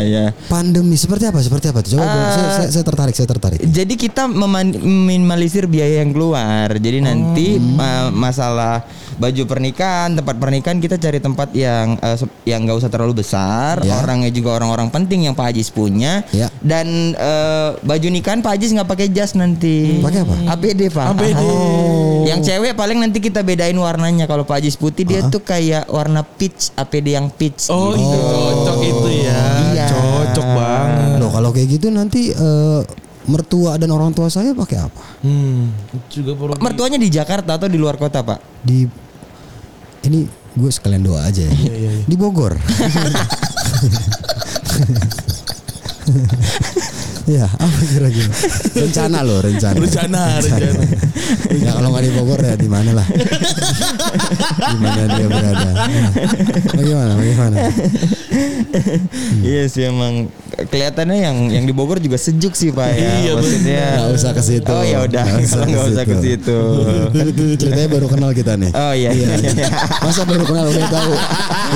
iya. 0.02 0.24
Pandemi 0.46 0.94
seperti 0.94 1.24
apa? 1.24 1.38
Seperti 1.38 1.66
apa? 1.66 1.80
tuh? 1.80 1.94
Coba 1.94 2.04
Ah. 2.04 2.30
saya, 2.30 2.48
saya, 2.54 2.68
saya 2.70 2.84
tertarik, 2.84 3.14
saya 3.14 3.28
tertarik. 3.28 3.60
Jadi 3.62 3.94
kita 3.94 4.26
meminimalisir 4.26 5.64
biaya 5.64 6.00
yang 6.00 6.10
keluar. 6.10 6.72
Jadi 6.72 6.98
nanti 7.00 7.46
Hmm. 7.54 7.74
ma- 7.74 8.10
masalah 8.10 8.82
baju 9.16 9.42
pernikahan, 9.46 10.14
tempat 10.14 10.34
pernikahan 10.34 10.78
kita 10.78 10.96
cari 10.96 11.18
tempat 11.18 11.52
yang 11.52 11.96
eh, 11.96 12.16
se- 12.16 12.32
yang 12.44 12.64
nggak 12.64 12.78
usah 12.78 12.88
terlalu 12.88 13.20
besar, 13.20 13.80
Ya. 13.80 14.00
orangnya 14.00 14.28
juga 14.28 14.54
orang-orang 14.54 14.88
penting 14.88 15.24
yang 15.24 15.34
Pak 15.34 15.50
Ajis 15.50 15.68
punya. 15.68 16.24
Ya. 16.30 16.48
Dan 16.58 17.12
eh, 17.12 17.68
baju 17.76 18.08
nikahan 18.08 18.40
Pak 18.40 18.52
Ajis 18.54 18.72
nggak 18.72 18.88
pakai 18.88 19.08
jas 19.08 19.32
nanti. 19.34 20.00
Pakai 20.00 20.20
apa? 20.22 20.34
APD 20.50 20.88
Pak. 20.88 21.06
APD. 21.12 21.36
Oh. 21.38 22.22
Yang 22.22 22.40
cewek 22.46 22.72
paling 22.74 22.98
nanti 22.98 23.18
kita 23.18 23.40
bedain 23.40 23.76
warnanya. 23.76 24.24
Kalau 24.24 24.42
Pak 24.42 24.58
Ajis 24.58 24.74
putih 24.74 25.04
dia 25.04 25.20
tuh 25.26 25.40
kayak 25.40 25.88
warna 25.88 26.22
peach, 26.22 26.72
APD 26.74 27.12
yang 27.12 27.28
peach. 27.28 27.68
Oh, 27.68 27.92
gitu. 27.92 28.00
itu 28.00 28.18
cocok 28.24 28.78
itu 28.82 29.08
ya. 29.20 29.29
Iya. 31.40 31.48
Kalau 31.48 31.56
kayak 31.56 31.68
gitu 31.72 31.88
nanti 31.88 32.36
eh, 32.36 32.80
mertua 33.24 33.80
dan 33.80 33.88
orang 33.96 34.12
tua 34.12 34.28
saya 34.28 34.52
pakai 34.52 34.76
apa? 34.76 35.24
Hmm, 35.24 35.72
juga 36.12 36.36
perlu. 36.36 36.60
Mertuanya 36.60 37.00
di 37.00 37.08
Jakarta 37.08 37.56
atau 37.56 37.64
di 37.64 37.80
luar 37.80 37.96
kota, 37.96 38.20
Pak? 38.20 38.60
Di 38.60 38.84
ini 40.04 40.28
gue 40.52 40.70
sekalian 40.70 41.00
doa 41.00 41.24
aja 41.24 41.48
ya. 41.48 41.52
Di 42.04 42.16
Bogor. 42.20 42.60
ya, 47.30 47.46
apa 47.46 47.78
kira-kira? 47.86 48.32
Rencana 48.74 49.18
loh, 49.22 49.38
rencana. 49.38 49.76
Rencana, 49.78 50.22
rencana. 50.42 50.82
ya 51.54 51.70
kalau 51.76 51.88
nggak 51.94 52.04
di 52.04 52.12
Bogor 52.14 52.40
ya 52.42 52.54
di 52.58 52.68
mana 52.68 52.90
lah. 52.96 53.06
di 54.70 54.78
mana 54.82 55.02
dia 55.14 55.26
berada. 55.30 55.70
Nah, 55.70 56.10
bagaimana? 56.74 57.12
Bagaimana? 57.14 57.56
Iya 59.40 59.62
sih 59.66 59.82
emang 59.90 60.30
kelihatannya 60.68 61.18
yang 61.18 61.36
yang 61.50 61.64
di 61.66 61.72
Bogor 61.74 61.98
juga 61.98 62.20
sejuk 62.20 62.52
sih 62.54 62.70
Pak 62.70 62.88
ya. 62.94 63.10
Iya, 63.24 63.32
Maksudnya 63.34 63.84
Nggak 63.96 64.10
usah 64.14 64.32
ke 64.36 64.42
situ. 64.44 64.70
Oh 64.70 64.84
ya 64.84 64.98
udah, 65.06 65.24
Nggak 65.24 65.40
usah 65.42 65.56
kalau 65.56 65.66
ke 65.66 65.70
nggak 65.72 65.86
usah 65.90 66.04
ke 66.04 66.16
situ. 66.20 66.58
ceritanya 67.56 67.88
baru 67.90 68.06
kenal 68.10 68.30
kita 68.36 68.52
nih. 68.60 68.70
Oh 68.74 68.92
iya 68.94 69.10
iya. 69.14 69.28
iya. 69.40 69.68
Masa 70.02 70.22
baru 70.28 70.44
kenal 70.44 70.66
udah 70.68 70.86
tahu 70.90 71.12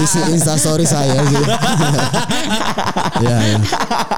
isi 0.05 0.21
instastory 0.35 0.87
saya 0.87 1.19
sih. 1.27 1.45
ya, 3.25 3.37
ya. 3.41 3.59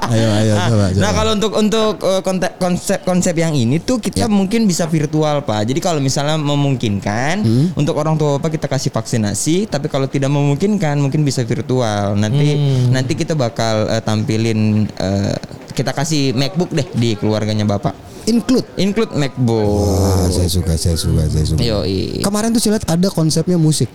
Ayo, 0.07 0.27
ayo 0.43 0.53
coba. 0.71 0.85
coba. 0.93 1.01
Nah 1.03 1.11
kalau 1.15 1.26
untuk 1.29 1.51
untuk 1.51 1.99
uh, 1.99 2.21
konte- 2.21 2.55
konsep 2.55 3.01
konsep 3.01 3.33
yang 3.33 3.51
ini 3.51 3.77
tuh 3.77 3.97
kita 3.97 4.23
Ya. 4.23 4.29
mungkin 4.29 4.63
bisa 4.63 4.85
virtual 4.85 5.41
pak. 5.41 5.65
Jadi 5.65 5.79
kalau 5.79 5.97
misalnya 5.97 6.37
memungkinkan 6.37 7.35
Hmm. 7.39 7.67
untuk 7.73 7.95
orang 7.95 8.15
tua 8.15 8.37
bapak 8.37 8.55
kita 8.55 8.67
kasih 8.67 8.89
vaksinasi, 8.89 9.67
tapi 9.67 9.87
kalau 9.87 10.05
tidak 10.05 10.29
memungkinkan 10.29 10.95
mungkin 10.95 11.21
bisa 11.21 11.41
virtual. 11.41 12.13
Nanti 12.13 12.47
Hmm. 12.53 12.91
nanti 12.91 13.13
kita 13.13 13.33
bakal 13.33 13.87
uh, 13.87 13.99
tampilin 13.99 14.85
uh, 14.93 15.35
kita 15.71 15.91
kasih 15.91 16.31
MacBook 16.33 16.69
deh 16.69 16.87
di 16.91 17.13
keluarganya 17.13 17.63
bapak. 17.63 17.93
include. 18.27 18.67
Include 18.75 19.15
MacBook. 19.15 19.87
Wah, 19.87 20.27
saya 20.27 20.51
suka, 20.51 20.75
saya 20.75 20.99
suka, 20.99 21.23
saya 21.25 21.47
suka. 21.47 21.63
Yoi. 21.63 22.19
Kemarin 22.19 22.51
tuh 22.51 22.59
saya 22.59 22.75
lihat 22.75 22.83
ada 22.85 23.07
konsepnya 23.07 23.55
musik. 23.55 23.87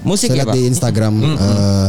Musik 0.00 0.32
saya 0.32 0.40
ya 0.40 0.48
pak. 0.48 0.54
di 0.56 0.62
Instagram 0.64 1.14
eh, 1.36 1.88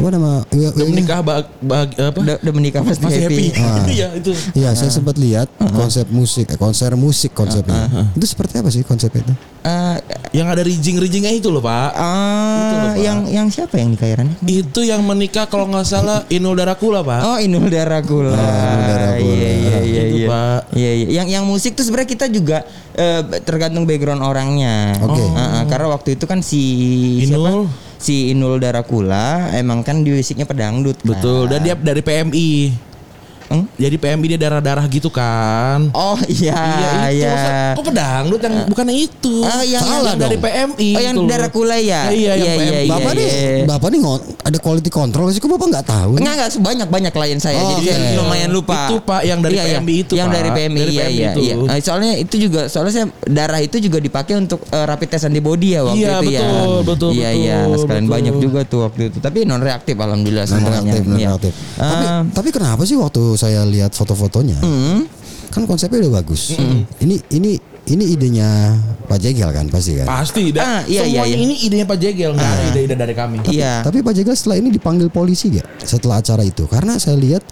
apa 0.00 0.08
nama? 0.10 0.32
W- 0.46 0.72
Udah 0.72 0.72
W- 0.80 0.90
menikah 0.90 1.20
bag, 1.20 1.44
bag- 1.60 1.94
apa? 1.94 2.18
Udah, 2.18 2.36
udah 2.38 2.52
menikah 2.52 2.80
pasti 2.80 3.04
Masih 3.04 3.22
happy. 3.22 3.46
happy. 3.46 3.60
Ah. 3.60 3.84
Iya 3.86 4.08
itu. 4.16 4.32
Iya, 4.54 4.70
saya 4.72 4.90
sempat 4.90 5.14
lihat 5.14 5.46
konsep 5.70 6.08
musik, 6.08 6.48
eh, 6.48 6.56
konser 6.56 6.96
musik 6.96 7.30
konsepnya. 7.30 7.84
Itu 8.12 8.24
seperti 8.24 8.54
apa 8.56 8.68
sih 8.68 8.80
konsep 8.82 9.12
itu? 9.12 9.32
Eh, 9.60 9.96
Yang 10.30 10.46
ada 10.46 10.62
rijing-rijingnya 10.62 11.32
itu 11.34 11.50
loh 11.50 11.58
pak. 11.58 11.90
ah, 11.98 12.94
yang 12.94 13.26
yang 13.26 13.46
siapa 13.50 13.82
yang 13.82 13.98
nikah 13.98 14.14
Itu 14.46 14.86
yang 14.86 15.02
menikah 15.02 15.50
kalau 15.50 15.66
nggak 15.66 15.82
salah 15.82 16.22
Inul 16.30 16.54
Darakula 16.54 17.02
pak. 17.02 17.20
Oh 17.26 17.36
Inul 17.42 17.66
Darakula. 17.66 18.38
Inul 18.38 18.82
Darakula. 18.86 19.18
Iya 19.18 19.50
iya 19.50 19.78
iya 19.82 20.02
Itu, 20.06 20.16
iya. 20.22 20.28
Pak. 20.30 20.60
Iya 20.70 20.90
iya. 20.94 21.06
Yang 21.18 21.26
yang 21.34 21.44
musik 21.50 21.74
tuh 21.74 21.82
sebenarnya 21.82 22.10
kita 22.14 22.26
juga 22.30 22.62
eh, 22.94 23.20
tergantung 23.42 23.82
background 23.90 24.22
orangnya. 24.22 24.94
Oke. 25.02 25.24
Ah, 25.34 25.42
ah, 25.42 25.62
karena 25.66 25.86
waktu 25.90 26.14
itu 26.14 26.24
kan 26.30 26.38
si 26.46 26.62
Inul. 27.26 27.66
siapa? 27.66 27.88
Si 28.00 28.32
Inul 28.32 28.62
Darakula 28.62 29.50
emang 29.58 29.82
kan 29.82 30.06
di 30.06 30.14
musiknya 30.14 30.46
pedangdut. 30.46 31.02
kan. 31.02 31.10
Betul. 31.10 31.50
Dan 31.50 31.58
dia 31.66 31.74
dari 31.74 32.00
PMI. 32.06 32.50
Hmm? 33.50 33.66
Jadi 33.74 33.96
PMI 33.98 34.26
dia 34.30 34.40
darah-darah 34.40 34.86
gitu 34.86 35.10
kan. 35.10 35.90
Oh 35.90 36.14
iya 36.30 36.54
itu. 37.10 37.18
iya. 37.18 37.34
Masa- 37.34 37.74
Kok 37.74 37.84
pedangdut 37.84 38.40
yang 38.40 38.54
bukan 38.64 38.86
itu. 38.88 39.34
Ah, 39.42 39.60
yang- 39.60 39.82
Salah 39.82 40.14
yang- 40.14 40.22
dari. 40.22 40.36
PMI. 40.38 40.90
Oh 40.94 41.00
yang 41.00 41.14
gitu 41.14 41.20
loh. 41.20 41.28
Darakula 41.28 41.76
ya? 41.76 42.00
Iya, 42.08 42.32
yang 42.36 42.54
PMI. 42.56 42.86
Bapak 42.86 43.12
nih, 43.12 43.26
iya. 43.26 43.64
Bapak 43.66 43.88
nih 43.90 44.00
ada 44.40 44.58
quality 44.58 44.86
control 44.88 45.26
sih 45.28 45.38
kok 45.38 45.50
Bapak 45.50 45.66
nggak 45.68 45.82
tahu? 45.84 46.10
Enggak 46.16 46.34
enggak 46.36 46.50
sebanyak 46.52 46.88
banyak 46.88 47.10
klien 47.10 47.38
saya. 47.38 47.58
Oh, 47.58 47.74
Jadi 47.74 47.84
oke. 47.84 47.92
saya 47.92 48.14
lumayan 48.16 48.50
lupa. 48.50 48.86
Itu, 48.86 48.96
Pak, 49.02 49.20
yang 49.24 49.38
dari 49.40 49.52
Iya, 49.52 49.64
iya. 49.66 49.78
PMI 49.78 49.94
itu, 49.98 50.12
Yang 50.14 50.28
Pak. 50.28 50.36
dari 50.36 50.48
PMI 50.48 50.78
Dari 50.78 50.92
iya 50.92 51.02
PMI 51.02 51.10
iya 51.12 51.28
itu. 51.28 51.40
iya. 51.42 51.54
Nah, 51.58 51.76
soalnya 51.80 52.12
itu 52.16 52.34
juga 52.38 52.60
soalnya 52.66 52.92
saya 52.92 53.06
darah 53.24 53.60
itu 53.60 53.76
juga 53.78 53.98
dipakai 53.98 54.34
untuk 54.36 54.62
eh, 54.64 54.84
rapid 54.84 55.08
test 55.08 55.26
antibody 55.26 55.74
ya 55.74 55.82
waktu 55.82 55.98
Iya, 56.00 56.14
itu 56.16 56.26
ya. 56.28 56.40
betul, 56.40 56.70
betul, 56.84 57.10
Iya 57.10 57.26
betul, 57.26 57.42
iya, 57.42 57.56
sekalian 57.76 57.82
betul. 58.00 58.14
banyak 58.14 58.34
juga 58.38 58.60
tuh 58.64 58.80
waktu 58.84 59.00
itu. 59.10 59.18
Tapi 59.18 59.38
non 59.42 59.58
reaktif 59.58 59.96
alhamdulillah 59.96 60.44
Non 60.44 60.52
semuanya. 60.52 60.78
reaktif, 60.86 61.02
non 61.04 61.18
Iya. 61.18 61.28
reaktif. 61.28 61.52
Tapi, 61.76 62.04
Eh, 62.06 62.20
tapi 62.30 62.48
kenapa 62.50 62.82
sih 62.84 62.94
waktu 62.94 63.22
saya 63.40 63.64
lihat 63.64 63.96
foto-fotonya, 63.96 64.60
hmm. 64.60 65.00
kan 65.48 65.64
konsepnya 65.64 66.04
udah 66.04 66.20
bagus. 66.20 66.52
Ini 67.00 67.16
ini 67.32 67.56
ini 67.88 68.04
idenya 68.12 68.76
Pak 69.08 69.18
Jegel 69.18 69.50
kan 69.50 69.66
pasti 69.66 69.98
kan. 69.98 70.06
Pasti. 70.06 70.52
Dan 70.54 70.62
Ah, 70.62 70.80
iya, 70.86 71.02
iya, 71.02 71.24
semuanya 71.24 71.34
iya. 71.34 71.42
ini 71.42 71.54
idenya 71.64 71.86
Pak 71.88 71.98
Jegel. 71.98 72.30
Nggak 72.36 72.50
ada 72.52 72.64
ide-ide 72.70 72.94
dari 72.94 73.14
kami. 73.16 73.36
Iya. 73.50 73.82
Tapi 73.82 73.98
Pak 74.04 74.12
Jegel 74.14 74.36
setelah 74.36 74.56
ini 74.60 74.68
dipanggil 74.70 75.08
polisi 75.10 75.50
gak 75.50 75.66
setelah 75.82 76.20
acara 76.22 76.44
itu? 76.46 76.68
Karena 76.70 77.00
saya 77.00 77.16
lihat 77.18 77.42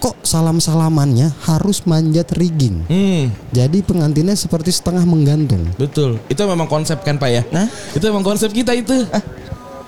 kok 0.00 0.16
salam-salamannya 0.24 1.28
harus 1.44 1.84
manjat 1.84 2.32
rigging. 2.32 2.86
Hmm, 2.88 3.28
Jadi 3.52 3.84
pengantinnya 3.84 4.32
seperti 4.32 4.72
setengah 4.72 5.04
menggantung. 5.04 5.66
betul. 5.76 6.16
Itu 6.32 6.48
memang 6.48 6.70
konsep 6.70 7.04
kan 7.04 7.20
Pak 7.20 7.28
ya? 7.28 7.42
Nah? 7.52 7.68
Itu 7.92 8.08
memang 8.08 8.24
konsep 8.24 8.48
kita 8.54 8.72
itu. 8.72 8.94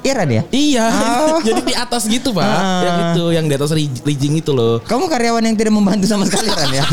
Iya 0.04 0.12
Ran 0.14 0.28
ya? 0.28 0.42
Iya, 0.46 0.84
Oh. 0.84 1.40
jadi 1.48 1.64
di 1.64 1.72
atas 1.72 2.04
gitu 2.04 2.30
pak, 2.30 2.44
Ah. 2.44 2.82
yang 2.84 2.96
itu, 3.08 3.24
yang 3.32 3.44
di 3.48 3.54
atas 3.56 3.72
ri- 3.72 3.88
rijing 4.04 4.36
itu 4.36 4.52
loh. 4.52 4.76
Kamu 4.80 5.08
karyawan 5.08 5.40
yang 5.40 5.56
tidak 5.56 5.72
membantu 5.72 6.04
sama 6.04 6.28
sekali 6.28 6.44
Ran 6.46 6.68
ya? 6.70 6.84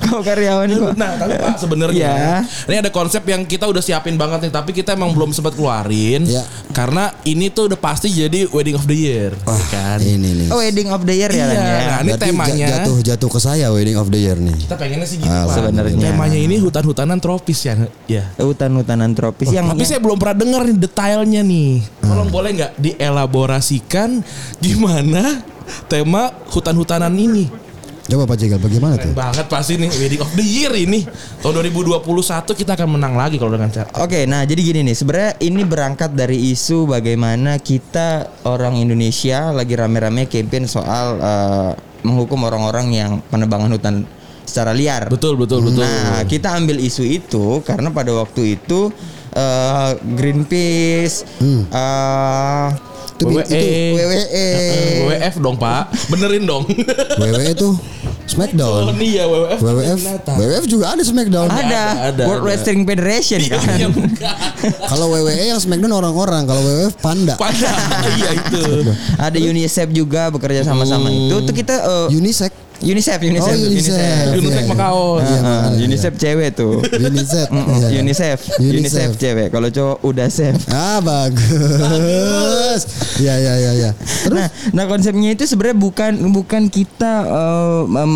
Kamu 0.00 0.20
karyawan 0.22 0.68
itu 0.68 0.86
Nah, 0.94 1.10
tapi 1.16 1.34
pak 1.34 1.56
sebenarnya 1.56 1.98
Iya. 2.06 2.46
ini 2.68 2.76
ada 2.78 2.90
konsep 2.90 3.22
yang 3.24 3.42
kita 3.42 3.66
udah 3.66 3.80
siapin 3.80 4.14
banget 4.14 4.46
nih, 4.46 4.52
tapi 4.52 4.70
kita 4.70 4.94
emang 4.94 5.10
belum 5.10 5.30
sempat 5.30 5.54
keluarin, 5.54 6.22
Iya. 6.24 6.44
Karena 6.70 7.12
ini 7.22 7.48
tuh 7.48 7.68
udah 7.68 7.76
pasti 7.76 8.08
jadi 8.08 8.48
wedding 8.48 8.72
of 8.72 8.84
the 8.84 8.96
year, 8.96 9.30
Wah, 9.42 9.60
kan? 9.66 9.98
ini 9.98 10.32
nih. 10.34 10.48
Oh 10.48 10.58
wedding 10.58 10.88
of 10.88 11.02
the 11.02 11.12
year 11.12 11.28
ya 11.28 11.44
Iya, 11.44 11.46
ya? 11.46 11.54
nah, 11.54 11.68
ini 12.00 12.10
Berarti 12.10 12.24
temanya. 12.26 12.54
ja- 12.56 12.70
jatuh 12.80 12.96
jatuh 13.04 13.28
ke 13.28 13.38
saya 13.38 13.66
wedding 13.68 13.94
of 13.94 14.08
the 14.08 14.18
year 14.18 14.34
nih. 14.34 14.56
Kita 14.56 14.74
pengennya 14.74 15.04
sih 15.04 15.18
gitu 15.18 15.28
Ah, 15.28 15.44
pak. 15.44 15.54
sebenarnya. 15.54 15.94
Temanya 16.00 16.38
ini 16.38 16.56
hutan-hutanan 16.56 17.18
tropis 17.18 17.58
ya, 17.62 17.74
ya. 18.06 18.24
Hutan-hutanan 18.36 19.12
tropis 19.12 19.50
yang 19.50 19.66
Tapi 19.66 19.84
saya 19.84 19.98
belum 19.98 20.16
pernah 20.16 20.36
dengar 20.36 20.60
nih 20.62 20.76
detailnya 20.78 21.42
nih. 21.42 21.72
Tolong 22.00 22.28
boleh 22.28 22.50
nggak 22.54 22.72
dielaborasikan 22.76 24.24
gimana 24.58 25.42
tema 25.86 26.32
hutan-hutanan 26.48 27.12
ini? 27.12 27.48
Coba 28.04 28.28
Pak 28.28 28.36
Jegel 28.36 28.60
bagaimana 28.60 29.00
tuh? 29.00 29.16
Banget 29.16 29.48
pasti 29.48 29.80
nih 29.80 29.88
wedding 29.88 30.20
of 30.20 30.28
the 30.36 30.44
year 30.44 30.68
ini. 30.76 31.08
Tahun 31.40 31.56
2021 31.56 32.04
kita 32.52 32.76
akan 32.76 33.00
menang 33.00 33.16
lagi 33.16 33.40
kalau 33.40 33.56
dengan 33.56 33.72
cara. 33.72 33.88
Oke, 33.96 34.28
nah 34.28 34.44
jadi 34.44 34.60
gini 34.60 34.80
nih, 34.84 34.92
sebenarnya 34.92 35.32
ini 35.40 35.64
berangkat 35.64 36.12
dari 36.12 36.52
isu 36.52 36.84
bagaimana 36.84 37.56
kita 37.56 38.08
orang 38.44 38.76
Indonesia 38.76 39.48
lagi 39.50 39.72
rame-rame 39.72 40.28
campaign 40.28 40.68
soal 40.68 41.06
eh, 41.16 41.70
menghukum 42.04 42.44
orang-orang 42.44 42.92
yang 42.92 43.12
penebangan 43.24 43.72
hutan 43.72 43.94
secara 44.44 44.76
liar. 44.76 45.08
Betul 45.08 45.40
betul 45.40 45.64
betul. 45.64 45.88
Nah, 45.88 46.28
kita 46.28 46.52
ambil 46.52 46.76
isu 46.76 47.08
itu 47.08 47.64
karena 47.64 47.88
pada 47.88 48.12
waktu 48.12 48.60
itu 48.60 48.92
eh, 49.32 49.90
Greenpeace, 50.12 51.24
Hmm. 51.40 51.64
eh, 51.72 52.68
Itu, 53.14 53.30
WWE. 53.30 53.42
itu 53.44 53.94
WWE, 53.94 54.22
Eh, 54.26 54.94
WWF 55.00 55.34
dong 55.38 55.54
pak, 55.54 55.82
benerin 56.08 56.42
dong. 56.44 56.64
WWE 57.20 57.46
itu 57.48 57.70
Oh 58.24 58.26
Smackdown. 58.26 58.88
nih 58.96 59.20
ya 59.20 59.24
WWF. 59.24 59.58
WWF. 59.60 59.98
WWF 60.26 60.64
juga 60.64 60.96
ada 60.96 61.02
Smackdown. 61.04 61.46
ada, 61.46 61.60
ada, 61.60 61.82
ada, 62.10 62.22
World 62.24 62.40
ada. 62.40 62.48
Wrestling 62.50 62.82
Federation 62.82 63.38
Iya, 63.38 63.54
kan. 63.54 63.76
iya. 63.76 63.88
Kalau 64.90 65.12
WWE 65.12 65.44
yang 65.46 65.60
Smackdown 65.60 65.92
orang-orang, 65.92 66.42
kalau 66.42 66.58
WWF 66.58 66.96
panda. 66.98 67.36
Pada 67.36 67.68
iya 68.16 68.32
itu. 68.32 68.64
ada 69.14 69.36
UNICEF 69.36 69.92
juga 69.92 70.32
bekerja 70.32 70.64
sama-sama 70.64 71.06
itu. 71.06 71.36
Tuh 71.38 71.54
kita 71.54 71.74
eh, 71.78 72.06
Unisex. 72.10 72.50
UNICEF, 72.74 73.16
UNICEF, 73.22 73.54
Oh, 73.54 73.64
UNICEF. 73.64 73.96
Unicef 74.34 74.60
Iya. 74.60 74.68
Macau. 74.68 75.00
Iya, 75.16 75.38
makanya. 75.38 75.78
UNICEF 75.78 76.14
cewek 76.18 76.48
tuh. 76.52 76.74
Iya. 76.82 77.88
UNICEF, 77.94 78.38
UNICEF 78.58 79.10
cewek. 79.14 79.48
Kalau 79.48 79.68
cowok 79.68 79.96
udah 80.02 80.28
safe. 80.28 80.58
Ah 80.68 80.98
bagus. 80.98 82.80
Ya 83.24 83.34
ya 83.40 83.54
ya 83.56 83.72
ya. 83.72 83.90
Terus 83.96 84.36
Nah, 84.36 84.48
nah 84.76 84.84
konsepnya 84.84 85.32
itu 85.32 85.48
sebenarnya 85.48 85.78
bukan 85.80 86.12
bukan 86.28 86.62
kita 86.68 87.12
eh, 87.24 87.82
em, 88.04 88.12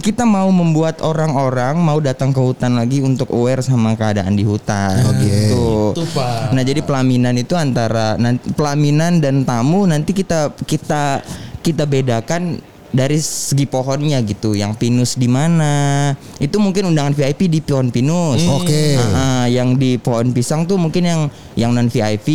kita 0.00 0.24
mau 0.24 0.48
membuat 0.48 1.04
orang-orang 1.04 1.76
mau 1.76 2.00
datang 2.00 2.32
ke 2.32 2.40
hutan 2.40 2.80
lagi 2.80 3.04
untuk 3.04 3.28
aware 3.28 3.60
sama 3.60 3.92
keadaan 3.92 4.32
di 4.32 4.46
hutan. 4.46 5.04
Oke. 5.04 5.28
Gitu. 5.28 5.68
Itu, 5.92 6.04
Pak. 6.16 6.56
Nah, 6.56 6.62
jadi 6.64 6.80
pelaminan 6.80 7.36
itu 7.36 7.52
antara 7.52 8.16
nanti 8.16 8.48
pelaminan 8.56 9.20
dan 9.20 9.44
tamu 9.44 9.84
nanti 9.84 10.16
kita 10.16 10.56
kita 10.64 11.20
kita 11.60 11.84
bedakan 11.84 12.62
dari 12.92 13.18
segi 13.18 13.64
pohonnya 13.64 14.20
gitu. 14.22 14.52
Yang 14.52 14.72
pinus 14.78 15.10
di 15.16 15.26
mana? 15.26 16.12
Itu 16.36 16.60
mungkin 16.60 16.92
undangan 16.92 17.16
VIP 17.16 17.48
di 17.48 17.60
pohon 17.64 17.88
pinus. 17.88 18.44
Oke. 18.48 19.00
Ah, 19.00 19.08
ah, 19.16 19.44
yang 19.48 19.80
di 19.80 19.96
pohon 19.96 20.30
pisang 20.30 20.68
tuh 20.68 20.76
mungkin 20.76 21.02
yang 21.08 21.20
yang 21.54 21.70
non 21.70 21.86
VIP, 21.86 22.28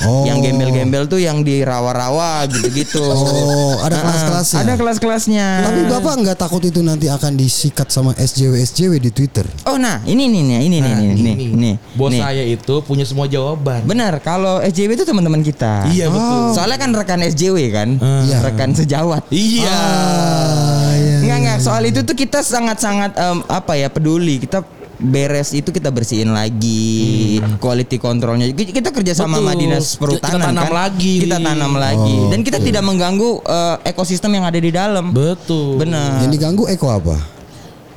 Oh. 0.00 0.24
yang 0.24 0.38
gembel-gembel 0.38 1.04
tuh 1.04 1.18
yang 1.18 1.40
di 1.40 1.60
rawa-rawa 1.60 2.46
gitu-gitu. 2.46 3.00
Oh, 3.00 3.78
ada 3.80 3.98
kelas-kelasnya. 3.98 4.58
Ada 4.60 4.72
kelas-kelasnya. 4.74 5.46
Tapi 5.62 5.80
Bapak 5.86 6.14
nggak 6.18 6.36
takut 6.36 6.60
itu 6.60 6.80
nanti 6.80 7.06
akan 7.06 7.34
disikat 7.34 7.88
sama 7.88 8.14
SJW 8.14 8.54
SJW 8.58 8.92
di 8.98 9.10
Twitter? 9.10 9.46
Oh 9.64 9.76
nah, 9.76 10.02
ini 10.04 10.26
nih 10.26 10.42
nih, 10.42 10.58
ini 10.60 10.76
nih 10.76 10.80
Nah, 10.82 10.98
nih 10.98 11.08
nih 11.14 11.34
ini. 11.36 11.46
nih. 11.54 11.74
Bos 11.94 12.10
nih. 12.10 12.20
saya 12.20 12.42
itu 12.42 12.74
punya 12.82 13.02
semua 13.02 13.26
jawaban. 13.26 13.82
Benar, 13.82 14.18
kalau 14.18 14.58
SJW 14.60 14.90
itu 14.94 15.04
teman-teman 15.04 15.40
kita. 15.40 15.86
Iya 15.88 16.08
betul. 16.08 16.42
Soalnya 16.52 16.78
kan 16.78 16.90
rekan 16.92 17.20
SJW 17.20 17.56
kan, 17.68 17.88
Iya. 17.98 18.36
rekan 18.42 18.70
sejawat. 18.72 19.22
Iya. 19.28 19.70
Ah, 19.70 20.92
iya, 20.92 21.16
Enggak 21.18 21.28
iya. 21.28 21.36
enggak, 21.36 21.58
soal 21.60 21.82
itu 21.84 22.00
tuh 22.00 22.14
kita 22.14 22.40
sangat-sangat 22.40 23.14
em, 23.14 23.38
apa 23.46 23.72
ya 23.74 23.88
peduli. 23.88 24.38
Kita 24.38 24.62
beres 24.98 25.54
itu 25.54 25.70
kita 25.70 25.88
bersihin 25.88 26.30
lagi 26.30 27.38
quality 27.56 27.96
controlnya 27.96 28.50
kita 28.50 28.90
kerja 28.90 29.14
sama 29.14 29.38
Hmm. 29.38 29.46
Sama 29.46 29.52
dinas 29.54 29.86
Kita 29.88 30.00
perhutanan 30.00 30.50
tanam 30.50 30.64
kan 30.64 30.72
lagi. 30.74 31.14
kita 31.22 31.36
tanam 31.38 31.72
lagi 31.72 32.16
dan 32.28 32.40
kita 32.42 32.58
tidak 32.58 32.82
mengganggu 32.82 33.30
eh, 33.40 33.76
ekosistem 33.86 34.30
yang 34.32 34.42
ada 34.42 34.58
di 34.58 34.68
dalam 34.68 35.14
Betul. 35.14 35.78
benar 35.78 36.18
Yang 36.20 36.32
diganggu 36.34 36.64
Eko 36.66 36.88
apa? 36.90 37.16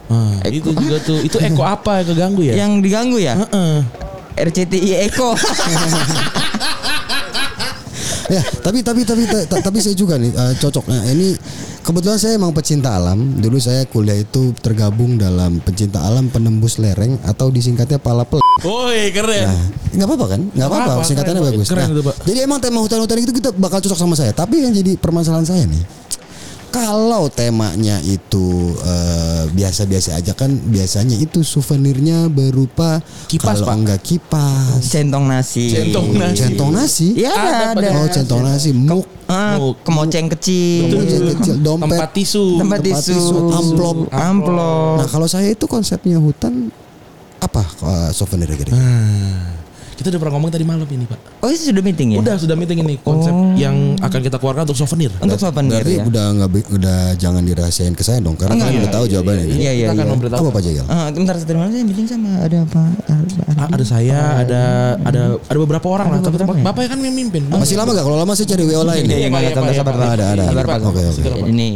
Ah, 0.08 0.38
itu 0.46 0.70
juga 0.70 1.00
tuh. 1.00 1.24
Itu 1.24 1.40
Eko 1.40 1.64
apa 1.64 2.00
yang 2.00 2.08
keganggu 2.08 2.42
ya? 2.44 2.54
yang 2.62 2.72
diganggu 2.80 3.18
ya 3.18 3.34
Heeh. 3.40 3.82
RCTI 4.38 5.10
Eko 5.10 5.34
Ya, 8.32 8.40
tapi 8.66 8.80
tapi 8.80 9.04
tapi 9.04 9.28
ta- 9.28 9.44
ta- 9.44 9.60
tapi 9.60 9.84
saya 9.84 9.92
juga 9.92 10.16
nih 10.16 10.32
eh, 10.32 10.54
cocok. 10.56 10.88
Nah, 10.88 11.04
ini 11.12 11.36
kebetulan 11.84 12.16
saya 12.16 12.40
emang 12.40 12.56
pecinta 12.56 12.96
alam. 12.96 13.20
Dulu 13.36 13.60
saya 13.60 13.84
kuliah 13.84 14.16
itu 14.16 14.56
tergabung 14.64 15.20
dalam 15.20 15.60
pencinta 15.60 16.00
alam 16.00 16.32
penembus 16.32 16.80
lereng 16.80 17.20
atau 17.28 17.52
disingkatnya 17.52 18.00
palapel. 18.00 18.40
Woi, 18.64 19.12
keren. 19.12 19.52
Nah, 19.52 19.64
nggak 20.00 20.08
apa-apa 20.08 20.26
kan? 20.32 20.42
Nggak 20.48 20.68
apa-apa, 20.72 20.92
singkatannya 21.04 21.42
keren, 21.44 21.52
bagus. 21.52 21.68
keren 21.68 21.84
Nah, 21.84 21.92
itu, 21.92 22.04
Pak. 22.08 22.16
jadi 22.24 22.40
emang 22.48 22.60
tema 22.64 22.80
hutan-hutan 22.80 23.20
itu 23.20 23.34
kita 23.36 23.50
bakal 23.52 23.84
cocok 23.84 24.00
sama 24.00 24.16
saya. 24.16 24.32
Tapi 24.32 24.64
yang 24.64 24.72
jadi 24.72 24.96
permasalahan 24.96 25.44
saya 25.44 25.64
nih, 25.68 25.84
kalau 26.72 27.28
temanya 27.28 28.00
itu 28.00 28.76
eh, 28.80 29.31
biasa-biasa 29.48 30.16
aja 30.16 30.32
kan 30.32 30.50
biasanya 30.50 31.16
itu 31.16 31.42
souvenirnya 31.42 32.28
berupa 32.28 33.02
Kipas, 33.26 33.58
kalau 33.58 33.68
Pak. 33.68 33.76
enggak 33.78 34.00
kipas, 34.02 34.82
centong 34.84 35.26
nasi 35.26 35.66
Centong 35.70 36.08
nasi. 36.14 36.38
centong 36.38 36.72
nasi, 36.72 37.08
Iya 37.16 37.32
ada 37.32 37.66
Ada, 37.74 37.88
oh 37.96 38.08
centong 38.08 38.42
nasi, 38.42 38.70
muk, 38.72 39.08
Ah, 39.26 39.56
kemoceng 39.82 40.28
kecil. 40.30 40.92
kemudian 40.92 41.22
kecil, 41.34 41.56
dompet. 41.58 41.88
Tempat 41.88 42.10
tisu. 42.12 42.46
Tempat 42.58 42.80
tempat 42.80 43.00
tisu, 43.00 43.16
tisu, 43.16 43.36
amplop. 43.50 43.98
amplop. 44.12 44.96
Nah 45.00 45.08
kalau 45.08 45.26
saya 45.26 45.48
itu 45.48 45.64
konsepnya 45.66 46.18
hutan 46.18 46.68
apa 47.40 47.64
eh, 47.64 48.10
souvenirnya 48.12 48.54
kira 48.54 48.70
Nah, 48.72 49.56
kita 50.02 50.18
udah 50.18 50.20
pernah 50.26 50.34
ngomong 50.36 50.52
tadi 50.52 50.66
malam 50.66 50.90
ini, 50.90 51.06
Pak. 51.06 51.46
Oh, 51.46 51.48
itu 51.54 51.70
sudah 51.70 51.84
meeting 51.86 52.18
ya? 52.18 52.20
Udah 52.26 52.36
sudah 52.42 52.56
meeting 52.58 52.82
ini 52.82 52.98
konsep 53.06 53.34
yang 53.56 53.94
akan 54.02 54.20
kita 54.26 54.42
keluarkan 54.42 54.66
untuk 54.66 54.78
souvenir. 54.82 55.14
Untuk 55.22 55.38
souvenir 55.38 55.86
Berarti 55.86 55.96
ya. 56.02 56.04
udah 56.10 56.26
nggak 56.42 56.50
udah 56.74 57.00
jangan 57.22 57.42
dirahasiain 57.46 57.94
ke 57.94 58.02
saya 58.02 58.18
dong 58.18 58.34
karena 58.34 58.58
Enggak, 58.58 58.68
kalian 58.68 58.82
iya, 58.82 58.84
udah 58.84 58.96
tahu 58.98 59.06
jawabannya. 59.06 59.46
kan? 59.46 59.54
Iya, 59.54 59.72
iya, 59.72 59.86
kita 59.86 59.94
akan 59.94 60.02
iya. 60.02 60.14
memberitahu. 60.18 60.42
Apa 60.42 60.50
Pak 60.52 60.62
Jagal? 60.66 60.86
Ah, 60.90 61.08
bentar 61.14 61.36
saya 61.38 61.86
meeting 61.86 62.08
sama 62.10 62.30
ada 62.42 62.58
apa? 62.66 62.84
Ah, 63.06 63.68
ada 63.70 63.86
saya, 63.86 64.20
ada 64.42 64.64
ada 65.06 65.22
ada 65.38 65.58
beberapa 65.62 65.88
orang 65.88 66.08
lah. 66.18 66.20
Tapi 66.20 66.34
beberapa 66.36 66.54
ya? 66.58 66.64
Bapak 66.66 66.82
kan 66.90 67.00
yang 67.00 67.16
mimpin. 67.16 67.46
Masih 67.48 67.78
lama 67.78 67.94
gak? 67.94 68.04
Kalau 68.04 68.18
lama 68.18 68.34
saya 68.34 68.48
cari 68.50 68.64
WO 68.66 68.84
lain. 68.84 69.04
Iya, 69.06 69.14
nih. 69.14 69.18
iya, 69.22 69.30
Pak, 69.30 69.38
nggak 69.38 69.42
iya, 69.46 69.56
tahu 69.56 69.64
Pak, 69.64 69.76
sabar 69.78 69.94
iya. 69.94 70.10
Ada, 70.12 70.26
ada. 70.34 70.44
Oke, 70.90 71.04
oke. 71.06 71.30
Ini 71.48 71.68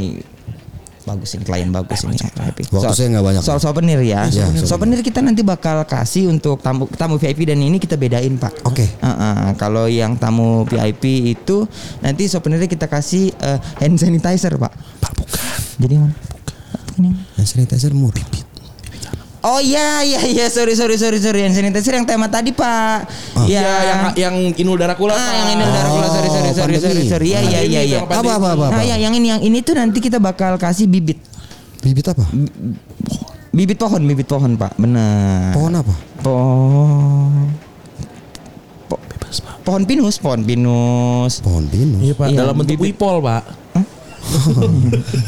bagus 1.06 1.38
ini 1.38 1.44
klien 1.46 1.70
bagus 1.70 2.02
ini 2.04 2.18
happy. 2.18 2.66
Waktu 2.74 2.94
saya 2.98 3.08
nggak 3.16 3.26
banyak. 3.26 3.42
Soal 3.46 3.60
souvenir 3.62 4.02
ya. 4.02 4.26
Iya, 4.28 4.50
souvenir. 4.50 4.66
souvenir 4.66 5.00
kita 5.06 5.22
nanti 5.22 5.46
bakal 5.46 5.86
kasih 5.86 6.28
untuk 6.28 6.60
tamu 6.60 6.90
tamu 6.98 7.22
VIP 7.22 7.46
dan 7.46 7.62
ini 7.62 7.78
kita 7.78 7.96
bedain 7.96 8.36
Pak. 8.36 8.66
Oke. 8.66 8.90
Kalau 9.56 9.86
yang 9.86 10.18
tamu 10.18 10.66
VIP 10.66 11.38
itu 11.38 11.70
nanti 12.02 12.26
souvenirnya 12.26 12.68
kita 12.68 12.90
kasih 12.90 13.32
eh, 13.38 13.60
hand 13.80 14.02
sanitizer 14.02 14.58
Pak. 14.58 14.74
Pak 15.00 15.12
bukan. 15.16 15.60
Jadi 15.80 15.94
mana? 16.02 16.16
Ini. 17.00 17.10
Hand 17.38 17.48
sanitizer 17.48 17.94
murah. 17.94 18.35
Oh 19.46 19.62
iya 19.62 20.02
iya 20.02 20.26
iya 20.26 20.46
sorry 20.48 20.74
sorry 20.74 20.98
sorry 20.98 21.22
sorry 21.22 21.46
hand 21.46 21.54
sanitizer 21.54 21.94
yang 21.94 22.04
tema 22.04 22.26
tadi 22.26 22.50
Pak. 22.50 23.06
Iya, 23.46 23.62
Ya 23.62 23.74
yang 23.86 24.02
yang 24.18 24.36
Inul 24.58 24.74
Darakula. 24.76 25.14
Ah, 25.14 25.22
Pak. 25.22 25.34
yang 25.36 25.48
ini 25.52 25.62
udah 25.62 25.84
sorry 25.86 26.02
sorry 26.02 26.10
sorry 26.10 26.50
sorry 26.50 26.74
pandemi. 26.74 26.82
sorry 26.82 27.04
sorry. 27.06 27.28
Iya 27.28 27.40
iya 27.44 27.60
iya 27.62 27.82
iya. 27.86 28.00
Pandemi, 28.02 28.26
Apa 28.26 28.32
apa 28.36 28.48
apa? 28.52 28.66
Nah, 28.72 28.84
ya 28.84 28.96
yang 28.98 29.14
ini 29.14 29.28
yang 29.30 29.40
ini 29.40 29.62
tuh 29.62 29.76
nanti 29.76 30.02
kita 30.02 30.18
bakal 30.18 30.58
kasih 30.58 30.86
bibit. 30.86 31.22
Bibit 31.80 32.10
apa? 32.10 32.26
Bibit 33.52 33.78
pohon, 33.78 34.02
bibit 34.02 34.26
pohon, 34.26 34.58
Pak. 34.58 34.74
Benar. 34.76 35.54
Pohon 35.54 35.74
apa? 35.76 35.94
Pohon. 36.20 37.46
Po- 38.86 39.00
Bebas, 39.06 39.38
Pak. 39.40 39.56
pohon 39.62 39.84
pinus, 39.86 40.18
pohon 40.18 40.42
pinus. 40.42 41.40
Pohon 41.40 41.64
pinus. 41.66 42.02
Iya, 42.02 42.14
Pak. 42.16 42.28
Iya, 42.28 42.38
Dalam 42.42 42.56
bentuk 42.58 42.76
bibit. 42.76 42.98
wipol, 42.98 43.22
Pak. 43.22 43.44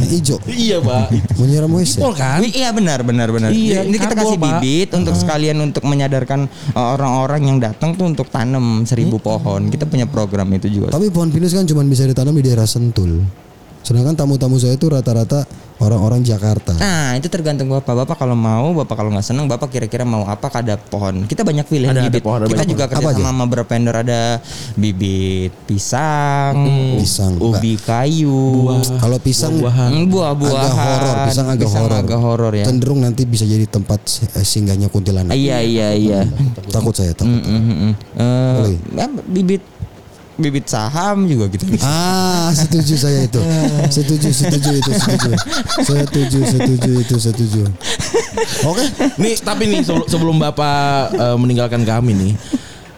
Yang 0.02 0.10
hijau. 0.18 0.38
Iya, 0.48 0.78
Pak. 0.82 1.06
Menyiram 1.38 1.72
WC. 1.72 2.02
Wipol 2.02 2.14
kan? 2.14 2.40
Iya 2.44 2.70
benar 2.74 3.00
benar 3.06 3.28
benar. 3.32 3.50
Iya, 3.54 3.86
Ini 3.86 3.98
kita 3.98 4.14
kasih 4.14 4.38
Pak. 4.38 4.60
bibit 4.62 4.90
untuk 4.94 5.16
sekalian 5.16 5.58
untuk 5.62 5.84
menyadarkan 5.86 6.46
uh, 6.74 6.88
orang-orang 6.98 7.42
yang 7.48 7.58
datang 7.58 7.96
tuh 7.96 8.06
untuk 8.10 8.28
tanam 8.28 8.84
seribu 8.84 9.18
pohon. 9.18 9.70
Kita 9.70 9.88
punya 9.88 10.06
program 10.06 10.48
itu 10.54 10.68
juga. 10.68 10.94
Tapi 10.94 11.10
pohon 11.10 11.30
pinus 11.32 11.54
kan 11.54 11.66
cuma 11.66 11.82
bisa 11.86 12.04
ditanam 12.04 12.36
di 12.36 12.44
daerah 12.44 12.68
Sentul. 12.68 13.24
Sedangkan 13.88 14.20
tamu-tamu 14.20 14.60
saya 14.60 14.76
itu 14.76 14.92
rata-rata 14.92 15.48
orang-orang 15.80 16.20
Jakarta. 16.20 16.76
Nah 16.76 17.16
itu 17.16 17.32
tergantung 17.32 17.72
bapak. 17.72 18.04
Bapak 18.04 18.20
kalau 18.20 18.36
mau, 18.36 18.76
bapak 18.76 19.00
kalau 19.00 19.16
nggak 19.16 19.24
seneng, 19.24 19.48
bapak 19.48 19.72
kira-kira 19.72 20.04
mau 20.04 20.28
apa 20.28 20.52
kada 20.52 20.76
pohon. 20.76 21.24
Kita 21.24 21.48
banyak 21.48 21.64
pilihan 21.64 21.96
Ada- 21.96 22.04
ada 22.04 22.12
bibit. 22.12 22.20
pohon, 22.20 22.40
ada 22.42 22.52
Kita 22.52 22.66
juga 22.68 22.84
pohon. 22.84 23.00
kerja 23.00 23.16
sama 23.16 23.32
sama 23.32 23.44
beberapa 23.48 23.70
vendor 23.70 23.96
ada 23.96 24.44
bibit 24.76 25.56
pisang, 25.64 26.56
Pisang. 27.00 27.40
ubi 27.40 27.80
kayu, 27.80 28.76
Kalau 28.98 29.18
pisang 29.18 29.56
Buah-buahan. 29.56 29.90
Hmm, 29.90 30.06
buah-buahan. 30.10 30.52
agak 30.58 30.76
horor, 30.76 31.16
pisang 31.24 31.48
agak 31.48 31.70
horor. 31.70 31.98
agak 31.98 32.20
horor 32.20 32.54
ya. 32.54 32.66
Cenderung 32.68 33.00
nanti 33.00 33.24
bisa 33.24 33.44
jadi 33.44 33.64
tempat 33.66 34.04
eh, 34.34 34.44
singgahnya 34.44 34.92
kuntilanak. 34.92 35.32
Iya 35.32 35.64
iya 35.64 35.90
iya. 35.94 36.20
Takut 36.68 36.92
saya 36.92 37.16
takut. 37.16 37.32
Mm, 37.32 37.40
mm, 37.40 37.62
mm, 37.64 37.78
mm. 37.80 37.94
Eh, 38.18 38.54
Boleh. 38.58 38.78
ya, 38.94 39.06
bibit 39.24 39.62
bibit 40.38 40.70
saham 40.70 41.26
juga 41.26 41.50
gitu. 41.50 41.66
Ah, 41.82 42.54
setuju 42.54 42.94
saya 42.94 43.26
itu. 43.26 43.42
Setuju, 43.90 44.30
setuju 44.30 44.70
itu, 44.78 44.92
setuju. 44.94 45.32
Setuju, 45.82 46.40
setuju 46.46 46.92
itu, 47.02 47.16
setuju. 47.18 47.62
Oke. 48.70 48.84
Nih, 49.18 49.36
tapi 49.42 49.66
nih 49.66 49.82
sebelum, 49.84 50.38
Bapak 50.38 51.12
eh, 51.18 51.38
meninggalkan 51.42 51.82
kami 51.82 52.14
nih. 52.14 52.34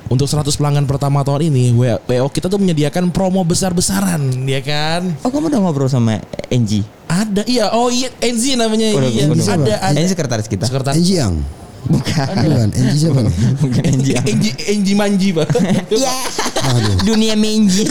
Untuk 0.10 0.26
100 0.26 0.58
pelanggan 0.58 0.90
pertama 0.90 1.22
tahun 1.22 1.54
ini, 1.54 1.78
WO 1.78 2.28
kita 2.34 2.50
tuh 2.50 2.58
menyediakan 2.58 3.14
promo 3.14 3.46
besar-besaran, 3.46 4.42
ya 4.50 4.58
kan? 4.66 5.06
Oh 5.22 5.30
kamu 5.30 5.54
udah 5.54 5.62
ngobrol 5.62 5.86
sama 5.86 6.18
Enji? 6.50 6.82
Ada, 7.06 7.46
iya, 7.46 7.70
oh 7.78 7.94
iya, 7.94 8.10
Enzi 8.18 8.58
namanya, 8.58 8.90
Udah, 8.98 9.06
iya, 9.06 9.30
udah. 9.30 9.46
ada, 9.54 9.74
ada. 9.86 9.98
Enji 10.02 10.10
sekretaris 10.10 10.50
kita. 10.50 10.66
Sekretaris 10.66 10.98
Enji 10.98 11.22
Yang. 11.22 11.46
Bukan. 11.86 12.26
Bukan, 12.42 12.70
Enji 12.74 12.98
siapa? 12.98 13.22
Bukan 13.62 13.82
Enji. 13.86 14.12
Enji, 14.18 14.50
Enji 14.66 14.94
Manji, 14.98 15.30
Pak. 15.30 15.48
Iya. 15.94 16.14
Aduh. 16.62 16.96
Dunia 17.06 17.34
Menji. 17.34 17.88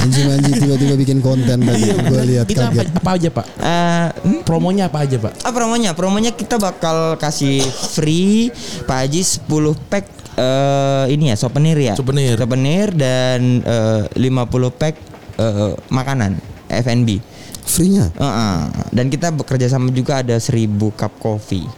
Enji 0.00 0.20
Manji 0.24 0.50
tiba-tiba 0.56 0.94
bikin 0.96 1.18
konten 1.20 1.60
tadi. 1.60 1.82
Gue 1.92 2.22
lihat 2.24 2.48
Itu 2.48 2.56
apa, 2.56 2.72
kaget. 2.72 2.88
apa 2.96 3.10
aja, 3.12 3.28
Pak? 3.28 3.46
Eh, 3.60 4.06
hmm? 4.24 4.40
Promonya 4.42 4.88
apa 4.88 5.04
aja, 5.04 5.16
Pak? 5.20 5.32
Ah 5.44 5.52
promonya, 5.52 5.92
promonya 5.92 6.32
kita 6.32 6.56
bakal 6.56 7.20
kasih 7.20 7.60
free 7.92 8.48
Pak 8.88 8.96
Haji 9.06 9.20
10 9.20 9.44
pack 9.88 10.04
eh 10.40 11.04
ini 11.12 11.28
ya 11.28 11.36
souvenir 11.36 11.76
ya. 11.76 11.92
Souvenir. 11.92 12.40
Souvenir 12.40 12.88
dan 12.96 13.60
eh, 13.60 14.02
50 14.16 14.72
pack 14.72 14.94
eh, 15.36 15.72
makanan 15.92 16.40
F&B. 16.70 17.20
Free-nya. 17.60 18.08
Heeh. 18.16 18.56
Dan 18.90 19.12
kita 19.12 19.30
bekerja 19.30 19.68
sama 19.68 19.92
juga 19.92 20.24
ada 20.24 20.34
1000 20.34 20.64
cup 20.96 21.12
coffee. 21.20 21.68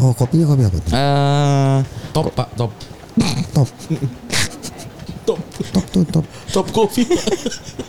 Oh, 0.00 0.16
kopinya 0.16 0.48
kopi 0.48 0.62
apa 0.64 0.78
tuh? 0.80 0.92
Eh 0.94 1.78
Top, 2.10 2.32
Pak, 2.32 2.48
top. 2.56 2.70
Top. 3.52 3.68
Top. 5.22 5.38
Top 5.72 5.86
tuh, 5.94 6.02
top. 6.10 6.26
Top 6.50 6.66
kopi. 6.74 7.06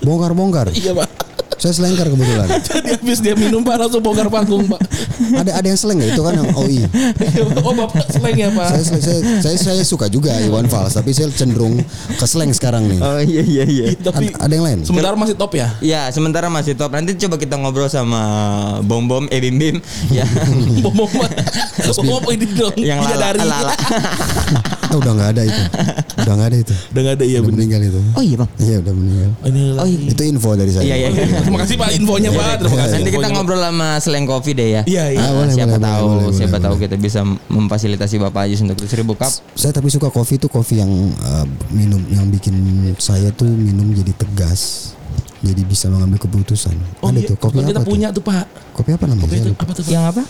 Bongkar-bongkar. 0.06 0.70
iya, 0.78 0.94
Pak. 0.94 1.23
Saya 1.64 1.80
selengkar 1.80 2.12
kebetulan. 2.12 2.48
Jadi 2.68 2.90
habis 3.00 3.24
dia 3.24 3.40
minum 3.40 3.64
Pak 3.64 3.88
langsung 3.88 4.04
bongkar 4.04 4.28
panggung, 4.28 4.68
Pak. 4.68 4.84
Ada 5.32 5.64
ada 5.64 5.68
yang 5.72 5.80
seleng 5.80 6.04
nggak? 6.04 6.12
Itu 6.12 6.22
kan 6.28 6.34
yang 6.36 6.52
OI. 6.60 6.84
oh, 7.64 7.72
Bapak 7.72 8.04
slang 8.12 8.36
ya, 8.36 8.52
Pak. 8.52 8.68
Saya, 8.84 9.00
saya, 9.00 9.20
saya, 9.40 9.58
saya 9.72 9.84
suka 9.88 10.12
juga 10.12 10.36
Iwan 10.44 10.68
Fals, 10.68 11.00
tapi 11.00 11.16
saya 11.16 11.32
cenderung 11.32 11.80
ke 12.20 12.26
slang 12.28 12.52
sekarang 12.52 12.92
nih. 12.92 13.00
Oh 13.00 13.16
iya 13.24 13.44
iya 13.48 13.64
iya. 13.64 13.86
Tapi 13.96 14.36
Ada, 14.36 14.44
ada 14.44 14.54
yang 14.60 14.66
lain? 14.68 14.80
sementara 14.84 15.16
masih 15.16 15.40
top 15.40 15.56
ya? 15.56 15.72
Ya 15.80 16.12
sementara 16.12 16.52
masih 16.52 16.76
top. 16.76 16.92
Nanti 16.92 17.16
coba 17.16 17.40
kita 17.40 17.56
ngobrol 17.56 17.88
sama 17.88 18.20
Bom 18.84 19.08
Bom, 19.08 19.32
eh 19.32 19.40
Bim 19.48 19.56
Bim, 19.56 19.80
ya. 20.12 20.28
Bom 20.84 20.92
bom 20.92 21.08
bom 21.08 22.04
bom 22.04 22.24
ini 22.28 22.44
dong. 22.60 22.76
yang 22.76 23.00
lala, 23.00 23.32
dari. 23.32 23.40
lala. 23.40 23.74
Oh, 24.94 25.02
udah 25.02 25.14
nggak 25.16 25.30
ada 25.34 25.42
itu. 25.48 25.64
Udah 26.22 26.34
nggak 26.38 26.50
ada 26.54 26.58
itu. 26.60 26.74
Udah 26.94 27.02
nggak 27.02 27.16
ada 27.18 27.26
iya 27.26 27.38
udah 27.40 27.50
bener. 27.50 27.58
meninggal 27.58 27.82
itu. 27.82 28.02
Oh 28.14 28.22
iya 28.22 28.36
bang. 28.38 28.50
Iya 28.62 28.76
udah 28.84 28.94
meninggal. 28.94 29.30
Oh, 29.34 29.48
ini 29.50 29.62
Oh 29.74 29.88
iya. 29.90 30.00
Itu 30.14 30.22
info 30.22 30.50
dari 30.54 30.72
saya. 30.76 30.84
Iya 30.86 30.96
iya. 31.02 31.10
Iya. 31.56 31.66
Terima 31.66 31.70
kasih 31.70 31.76
Pak 31.78 31.90
infonya 31.94 32.30
Pak. 32.34 32.54
Terima 32.60 32.78
kasih. 32.82 32.96
Nanti 32.98 33.12
kita 33.14 33.28
ngobrol 33.30 33.62
sama 33.62 33.90
Slang 34.02 34.26
Coffee 34.26 34.56
deh 34.58 34.70
ya. 34.74 34.82
Iya, 34.90 35.06
iya. 35.14 35.22
Ah, 35.22 35.32
Boleh, 35.34 35.54
siapa 35.54 35.78
boleh, 35.78 35.86
tahu, 35.86 36.06
boleh, 36.10 36.34
siapa 36.34 36.50
boleh, 36.58 36.64
tahu 36.66 36.76
boleh. 36.76 36.84
kita 36.90 36.96
bisa 36.98 37.20
memfasilitasi 37.48 38.16
Bapak 38.18 38.42
Ajis 38.50 38.60
untuk 38.66 38.78
seribu 38.90 39.14
cup. 39.14 39.32
Saya 39.54 39.72
tapi 39.72 39.94
suka 39.94 40.10
kopi 40.10 40.42
itu 40.42 40.48
kopi 40.50 40.82
yang 40.82 40.90
eh, 41.14 41.46
minum 41.70 42.02
yang 42.10 42.26
bikin 42.28 42.56
saya 42.98 43.30
tuh 43.32 43.48
minum 43.48 43.94
jadi 43.94 44.14
tegas. 44.18 44.94
Jadi 45.44 45.62
bisa 45.68 45.92
mengambil 45.92 46.24
keputusan. 46.24 46.72
Oh 47.04 47.12
Ada 47.12 47.20
iya, 47.20 47.28
tuh 47.28 47.36
kopi 47.36 47.60
kita 47.60 47.84
apa 47.84 47.92
punya 47.92 48.08
tuh? 48.16 48.20
tuh 48.20 48.24
Pak. 48.32 48.46
Kopi 48.72 48.90
apa 48.96 49.06
namanya? 49.12 49.28
Kopi 49.28 49.36
itu 49.44 49.52
apa 49.60 49.72
tuh 49.76 49.84
Pak? 49.84 49.92
Yang 49.92 50.06
apa? 50.08 50.24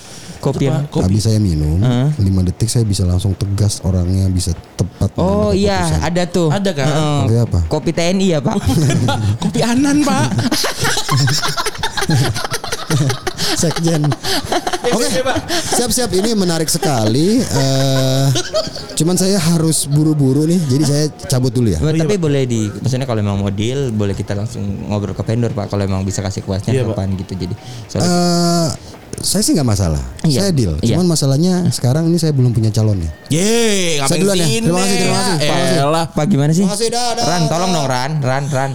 Kopi 0.43 0.63
yang 0.67 0.83
kopi. 0.89 1.03
Habis 1.07 1.23
saya 1.23 1.39
minum, 1.39 1.79
Heeh. 1.79 2.07
5 2.19 2.43
detik 2.51 2.67
saya 2.67 2.83
bisa 2.83 3.07
langsung 3.07 3.31
tegas 3.37 3.79
orangnya 3.85 4.27
bisa 4.27 4.51
tepat. 4.75 5.13
Oh 5.15 5.55
iya, 5.55 5.79
keputusan. 5.85 6.01
ada 6.03 6.23
tuh. 6.27 6.49
Ada 6.51 6.71
kan? 6.75 6.87
Heeh. 6.89 7.21
Kopi 7.23 7.35
apa? 7.39 7.59
Kopi 7.69 7.91
TNI 7.93 8.27
ya, 8.27 8.39
Pak. 8.41 8.55
Kopi 9.45 9.59
Anan 9.61 10.01
Pak. 10.03 10.27
Sekjen. 13.53 14.01
Oke, 14.95 15.07
siap-siap 15.73 16.11
ini 16.11 16.33
menarik 16.33 16.67
sekali. 16.67 17.39
Eh, 17.39 18.25
cuman 18.93 19.15
saya 19.15 19.39
harus 19.39 19.85
buru-buru 19.85 20.43
nih, 20.43 20.59
jadi 20.59 20.83
saya 20.83 21.03
cabut 21.27 21.49
dulu 21.49 21.67
ya. 21.67 21.79
Tapi 21.79 22.15
boleh 22.15 22.43
di 22.43 22.67
maksudnya 22.69 23.03
kalau 23.03 23.19
memang 23.19 23.39
mau 23.39 23.49
deal 23.49 23.89
boleh 23.89 24.11
kita 24.11 24.33
langsung 24.33 24.61
ngobrol 24.85 25.13
ke 25.13 25.23
vendor 25.23 25.49
Pak 25.49 25.67
kalau 25.67 25.83
memang 25.83 26.03
bisa 26.03 26.19
kasih 26.19 26.41
kuasnya 26.41 26.71
Iya, 26.71 26.83
Pak. 26.83 26.95
kapan 26.95 27.09
gitu. 27.15 27.33
Jadi 27.37 27.53
soalnya 27.87 28.11
Eh, 28.11 28.69
saya 29.23 29.39
sih 29.39 29.53
nggak 29.53 29.65
masalah. 29.65 30.03
Iya. 30.21 30.39
Saya 30.41 30.51
deal. 30.51 30.73
Iya. 30.79 30.93
Cuman 30.93 31.07
masalahnya 31.07 31.53
sekarang 31.69 32.05
ini 32.05 32.17
saya 32.17 32.35
belum 32.35 32.51
punya 32.51 32.69
calonnya. 32.69 33.07
Yeay, 33.29 33.97
ngapain 33.97 34.09
Saya 34.09 34.19
duluan 34.19 34.35
ya. 34.35 34.47
Terima 34.51 34.79
kasih, 34.79 34.97
terima 34.99 35.15
kasih. 35.15 35.35
Terima 35.39 35.55
kasih. 35.55 35.77
elah. 35.79 36.05
Pak 36.11 36.25
gimana 36.27 36.51
sih? 36.51 36.65
Makasih, 36.65 36.87
dah, 36.91 37.07
dah, 37.15 37.23
Ran, 37.23 37.41
tolong 37.47 37.71
dong 37.71 37.87
Ran, 37.87 38.11
Ran, 38.19 38.43
Ran. 38.51 38.71